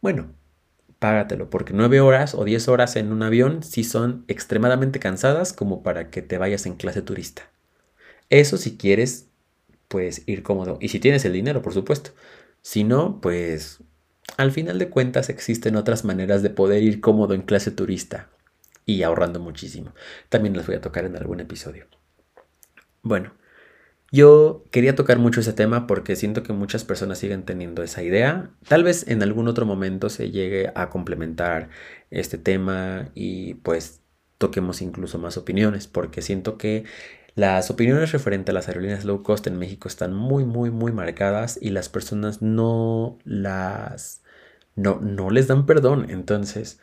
bueno, 0.00 0.32
págatelo, 0.98 1.50
porque 1.50 1.72
nueve 1.74 2.00
horas 2.00 2.34
o 2.34 2.44
diez 2.44 2.68
horas 2.68 2.96
en 2.96 3.12
un 3.12 3.22
avión 3.22 3.62
sí 3.62 3.84
son 3.84 4.24
extremadamente 4.28 5.00
cansadas 5.00 5.52
como 5.52 5.82
para 5.82 6.10
que 6.10 6.22
te 6.22 6.38
vayas 6.38 6.66
en 6.66 6.76
clase 6.76 7.02
turista. 7.02 7.50
Eso 8.30 8.56
si 8.58 8.76
quieres, 8.76 9.28
pues 9.88 10.22
ir 10.26 10.42
cómodo. 10.42 10.78
Y 10.80 10.88
si 10.88 11.00
tienes 11.00 11.24
el 11.24 11.32
dinero, 11.32 11.62
por 11.62 11.74
supuesto. 11.74 12.10
Si 12.62 12.84
no, 12.84 13.20
pues 13.20 13.80
al 14.36 14.52
final 14.52 14.78
de 14.78 14.88
cuentas 14.88 15.28
existen 15.28 15.76
otras 15.76 16.04
maneras 16.04 16.42
de 16.42 16.50
poder 16.50 16.82
ir 16.82 17.00
cómodo 17.00 17.34
en 17.34 17.42
clase 17.42 17.70
turista 17.70 18.30
y 18.86 19.02
ahorrando 19.02 19.40
muchísimo. 19.40 19.94
También 20.28 20.56
las 20.56 20.66
voy 20.66 20.76
a 20.76 20.80
tocar 20.80 21.04
en 21.04 21.16
algún 21.16 21.40
episodio. 21.40 21.86
Bueno, 23.02 23.34
yo 24.10 24.64
quería 24.70 24.94
tocar 24.94 25.18
mucho 25.18 25.40
ese 25.40 25.52
tema 25.52 25.86
porque 25.86 26.16
siento 26.16 26.42
que 26.42 26.52
muchas 26.52 26.84
personas 26.84 27.18
siguen 27.18 27.44
teniendo 27.44 27.82
esa 27.82 28.02
idea. 28.02 28.50
Tal 28.68 28.84
vez 28.84 29.08
en 29.08 29.22
algún 29.22 29.48
otro 29.48 29.66
momento 29.66 30.08
se 30.08 30.30
llegue 30.30 30.70
a 30.74 30.88
complementar 30.88 31.70
este 32.10 32.38
tema 32.38 33.10
y 33.14 33.54
pues 33.54 34.02
toquemos 34.38 34.82
incluso 34.82 35.18
más 35.18 35.36
opiniones 35.36 35.86
porque 35.86 36.22
siento 36.22 36.58
que 36.58 36.84
las 37.34 37.70
opiniones 37.70 38.12
referentes 38.12 38.52
a 38.52 38.54
las 38.54 38.68
aerolíneas 38.68 39.04
low 39.04 39.22
cost 39.22 39.46
en 39.46 39.58
México 39.58 39.88
están 39.88 40.14
muy, 40.14 40.44
muy, 40.44 40.70
muy 40.70 40.92
marcadas 40.92 41.58
y 41.60 41.70
las 41.70 41.88
personas 41.88 42.42
no 42.42 43.18
las... 43.24 44.22
no, 44.76 45.00
no 45.00 45.30
les 45.30 45.48
dan 45.48 45.66
perdón. 45.66 46.06
Entonces, 46.10 46.80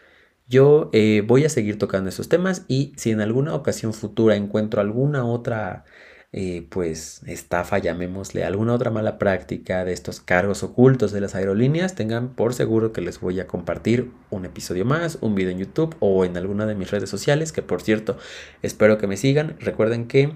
yo 0.47 0.89
eh, 0.93 1.23
voy 1.25 1.45
a 1.45 1.49
seguir 1.49 1.79
tocando 1.79 2.09
esos 2.09 2.29
temas 2.29 2.65
y 2.67 2.93
si 2.97 3.11
en 3.11 3.21
alguna 3.21 3.55
ocasión 3.55 3.93
futura 3.93 4.35
encuentro 4.35 4.81
alguna 4.81 5.25
otra 5.25 5.85
eh, 6.34 6.65
pues 6.70 7.22
estafa, 7.28 7.78
llamémosle, 7.80 8.46
alguna 8.46 8.74
otra 8.74 8.89
mala 8.89 9.17
práctica 9.17 9.84
de 9.84 9.91
estos 9.91 10.22
cargos 10.22 10.63
ocultos 10.63 11.12
de 11.12 11.20
las 11.20 11.36
aerolíneas, 11.36 11.94
tengan 11.94 12.30
por 12.36 12.54
seguro 12.54 12.94
que 12.94 13.02
les 13.02 13.20
voy 13.20 13.41
a 13.41 13.48
compartir 13.48 14.12
un 14.30 14.46
episodio 14.46 14.86
más, 14.86 15.17
un 15.20 15.36
video 15.36 15.52
en 15.52 15.60
YouTube 15.60 15.96
o 16.00 16.24
en 16.24 16.38
alguna 16.38 16.65
de 16.65 16.76
mis 16.76 16.89
redes 16.89 17.10
sociales, 17.10 17.52
que 17.52 17.62
por 17.62 17.82
cierto, 17.82 18.17
espero 18.62 18.98
que 18.98 19.08
me 19.08 19.17
sigan. 19.17 19.58
Recuerden 19.60 20.08
que 20.08 20.34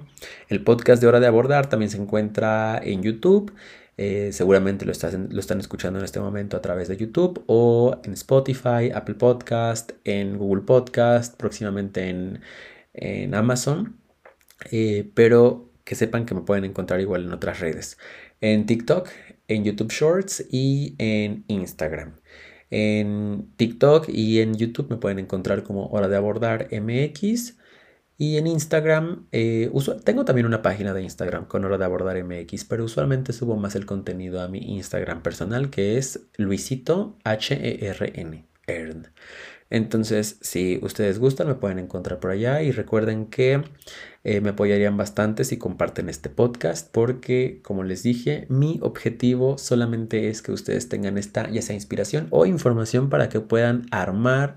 el 0.50 0.62
podcast 0.64 1.02
de 1.02 1.08
Hora 1.08 1.22
de 1.22 1.28
Abordar 1.28 1.70
también 1.70 1.90
se 1.90 1.98
encuentra 1.98 2.78
en 2.84 3.02
YouTube. 3.02 3.54
Eh, 3.98 4.32
seguramente 4.34 4.84
lo, 4.86 4.92
lo, 5.30 5.40
están 5.40 5.60
escuchando 5.62 6.00
en 6.00 6.04
este 6.04 6.20
momento 6.20 6.58
a 6.58 6.62
través 6.62 6.90
de 6.90 6.98
YouTube 6.98 7.42
o 7.48 8.02
en 8.04 8.12
Spotify, 8.12 8.92
Apple 8.94 9.16
Podcast, 9.16 9.94
en 10.04 10.38
Google 10.38 10.64
Podcast, 10.64 11.38
próximamente 11.38 12.10
en, 12.10 12.42
en 12.94 13.34
Amazon. 13.34 13.96
Eh, 14.72 15.10
pero 15.14 15.70
que 15.86 15.96
sepan 15.96 16.26
que 16.26 16.36
me 16.36 16.42
pueden 16.42 16.66
encontrar 16.66 17.00
igual 17.00 17.24
en 17.24 17.32
otras 17.32 17.62
redes. 17.62 17.98
En 18.42 18.66
TikTok, 18.66 19.10
en 19.48 19.64
YouTube 19.64 19.92
Shorts 19.92 20.46
y 20.52 20.96
en 20.98 21.46
Instagram. 21.48 22.20
En 22.72 23.54
TikTok 23.56 24.10
y 24.10 24.42
en 24.42 24.56
YouTube 24.56 24.90
me 24.90 24.98
pueden 24.98 25.20
encontrar 25.20 25.64
como 25.64 25.88
Hora 25.88 26.10
de 26.10 26.18
Abordar 26.18 26.68
MX. 26.72 27.58
Y 28.18 28.38
en 28.38 28.48
Instagram, 28.48 29.28
eh, 29.32 29.70
tengo 30.06 30.26
también 30.26 30.48
una 30.48 30.62
página 30.62 30.94
de 30.94 31.04
Instagram 31.04 31.46
con 31.48 31.66
Hora 31.66 31.78
de 31.78 31.86
Abordar 31.86 32.22
MX, 32.24 32.66
pero 32.66 32.86
usualmente 32.86 33.34
subo 33.34 33.58
más 33.58 33.76
el 33.76 33.86
contenido 33.86 34.42
a 34.42 34.48
mi 34.48 34.60
Instagram 34.60 35.22
personal 35.22 35.70
que 35.70 35.98
es 35.98 36.28
Luisito 36.38 37.18
H-E-R-N. 37.26 38.46
Entonces, 39.70 40.38
si 40.42 40.80
ustedes 40.84 41.18
gustan, 41.18 41.48
me 41.48 41.56
pueden 41.56 41.80
encontrar 41.80 42.20
por 42.20 42.32
allá 42.32 42.62
y 42.62 42.72
recuerden 42.72 43.26
que 43.26 43.64
eh, 44.24 44.40
me 44.40 44.50
apoyarían 44.50 44.96
bastante 44.96 45.44
si 45.44 45.58
comparten 45.58 46.08
este 46.08 46.30
podcast 46.30 46.90
porque, 46.92 47.62
como 47.64 47.84
les 47.84 48.04
dije, 48.04 48.46
mi 48.50 48.80
objetivo 48.82 49.58
solamente 49.58 50.30
es 50.30 50.42
que 50.42 50.52
ustedes 50.52 50.88
tengan 50.88 51.18
esta, 51.18 51.50
ya 51.50 51.62
sea 51.62 51.76
inspiración 51.76 52.28
o 52.30 52.46
información 52.46 53.10
para 53.10 53.30
que 53.30 53.40
puedan 53.40 53.88
armar 53.92 54.56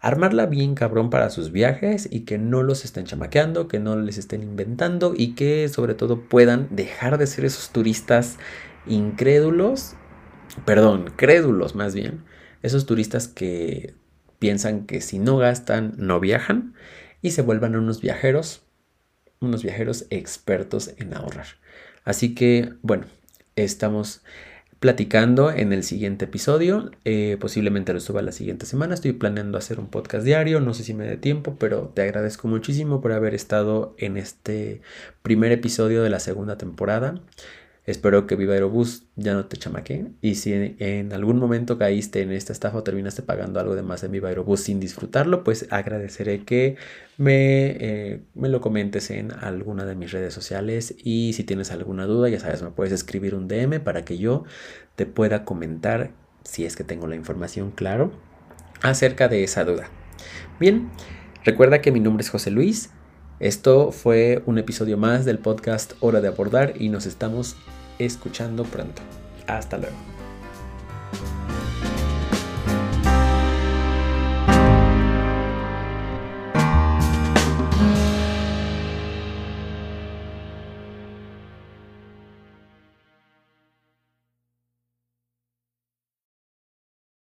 armarla 0.00 0.46
bien 0.46 0.74
cabrón 0.74 1.10
para 1.10 1.30
sus 1.30 1.52
viajes 1.52 2.08
y 2.10 2.20
que 2.20 2.38
no 2.38 2.62
los 2.62 2.84
estén 2.84 3.04
chamaqueando, 3.04 3.68
que 3.68 3.78
no 3.78 3.96
les 3.96 4.16
estén 4.16 4.42
inventando 4.42 5.12
y 5.16 5.34
que 5.34 5.68
sobre 5.68 5.94
todo 5.94 6.22
puedan 6.22 6.68
dejar 6.70 7.18
de 7.18 7.26
ser 7.26 7.44
esos 7.44 7.70
turistas 7.70 8.38
incrédulos, 8.86 9.94
perdón, 10.64 11.12
crédulos 11.16 11.74
más 11.74 11.94
bien, 11.94 12.24
esos 12.62 12.86
turistas 12.86 13.28
que 13.28 13.94
piensan 14.40 14.86
que 14.86 15.00
si 15.00 15.20
no 15.20 15.36
gastan, 15.36 15.94
no 15.96 16.18
viajan 16.18 16.74
y 17.22 17.30
se 17.30 17.42
vuelvan 17.42 17.76
unos 17.76 18.00
viajeros, 18.00 18.62
unos 19.38 19.62
viajeros 19.62 20.06
expertos 20.10 20.90
en 20.96 21.14
ahorrar. 21.14 21.46
Así 22.04 22.34
que, 22.34 22.72
bueno, 22.82 23.04
estamos 23.54 24.22
platicando 24.80 25.50
en 25.50 25.74
el 25.74 25.84
siguiente 25.84 26.24
episodio. 26.24 26.90
Eh, 27.04 27.36
posiblemente 27.38 27.92
lo 27.92 28.00
suba 28.00 28.22
la 28.22 28.32
siguiente 28.32 28.64
semana. 28.64 28.94
Estoy 28.94 29.12
planeando 29.12 29.58
hacer 29.58 29.78
un 29.78 29.88
podcast 29.88 30.24
diario. 30.24 30.60
No 30.60 30.72
sé 30.72 30.84
si 30.84 30.94
me 30.94 31.06
dé 31.06 31.18
tiempo, 31.18 31.56
pero 31.58 31.92
te 31.94 32.02
agradezco 32.02 32.48
muchísimo 32.48 33.02
por 33.02 33.12
haber 33.12 33.34
estado 33.34 33.94
en 33.98 34.16
este 34.16 34.80
primer 35.22 35.52
episodio 35.52 36.02
de 36.02 36.08
la 36.08 36.18
segunda 36.18 36.56
temporada. 36.56 37.20
Espero 37.90 38.28
que 38.28 38.36
Viva 38.36 38.54
Aerobús 38.54 39.02
ya 39.16 39.34
no 39.34 39.46
te 39.46 39.56
chamaque. 39.56 40.06
Y 40.20 40.36
si 40.36 40.52
en, 40.52 41.12
algún 41.12 41.40
momento 41.40 41.76
caíste 41.76 42.22
en 42.22 42.30
esta 42.30 42.52
estafa 42.52 42.78
o 42.78 42.82
terminaste 42.84 43.22
pagando 43.22 43.58
algo 43.58 43.74
de 43.74 43.82
más 43.82 44.04
en 44.04 44.12
Viva 44.12 44.28
Aerobús 44.28 44.60
sin 44.60 44.78
disfrutarlo, 44.78 45.42
pues 45.42 45.66
agradeceré 45.70 46.44
que 46.44 46.76
me, 47.18 47.66
eh, 47.80 48.20
me 48.34 48.48
lo 48.48 48.60
comentes 48.60 49.10
en 49.10 49.32
alguna 49.32 49.86
de 49.86 49.96
mis 49.96 50.12
redes 50.12 50.32
sociales. 50.32 50.94
Y 51.02 51.32
si 51.32 51.42
tienes 51.42 51.72
alguna 51.72 52.06
duda, 52.06 52.28
ya 52.28 52.38
sabes, 52.38 52.62
me 52.62 52.70
puedes 52.70 52.92
escribir 52.92 53.34
un 53.34 53.48
DM 53.48 53.80
para 53.80 54.04
que 54.04 54.18
yo 54.18 54.44
te 54.94 55.04
pueda 55.04 55.44
comentar, 55.44 56.12
si 56.44 56.64
es 56.64 56.76
que 56.76 56.84
tengo 56.84 57.08
la 57.08 57.16
información 57.16 57.72
claro, 57.72 58.12
acerca 58.82 59.26
de 59.26 59.42
esa 59.42 59.64
duda. 59.64 59.88
Bien, 60.60 60.90
recuerda 61.44 61.80
que 61.80 61.90
mi 61.90 61.98
nombre 61.98 62.22
es 62.22 62.30
José 62.30 62.52
Luis. 62.52 62.90
Esto 63.40 63.90
fue 63.90 64.44
un 64.46 64.58
episodio 64.58 64.96
más 64.96 65.24
del 65.24 65.40
podcast 65.40 65.94
Hora 65.98 66.20
de 66.20 66.28
Abordar 66.28 66.74
y 66.78 66.88
nos 66.88 67.06
estamos 67.06 67.56
escuchando 68.04 68.64
pronto. 68.64 69.02
Hasta 69.46 69.78
luego. 69.78 69.96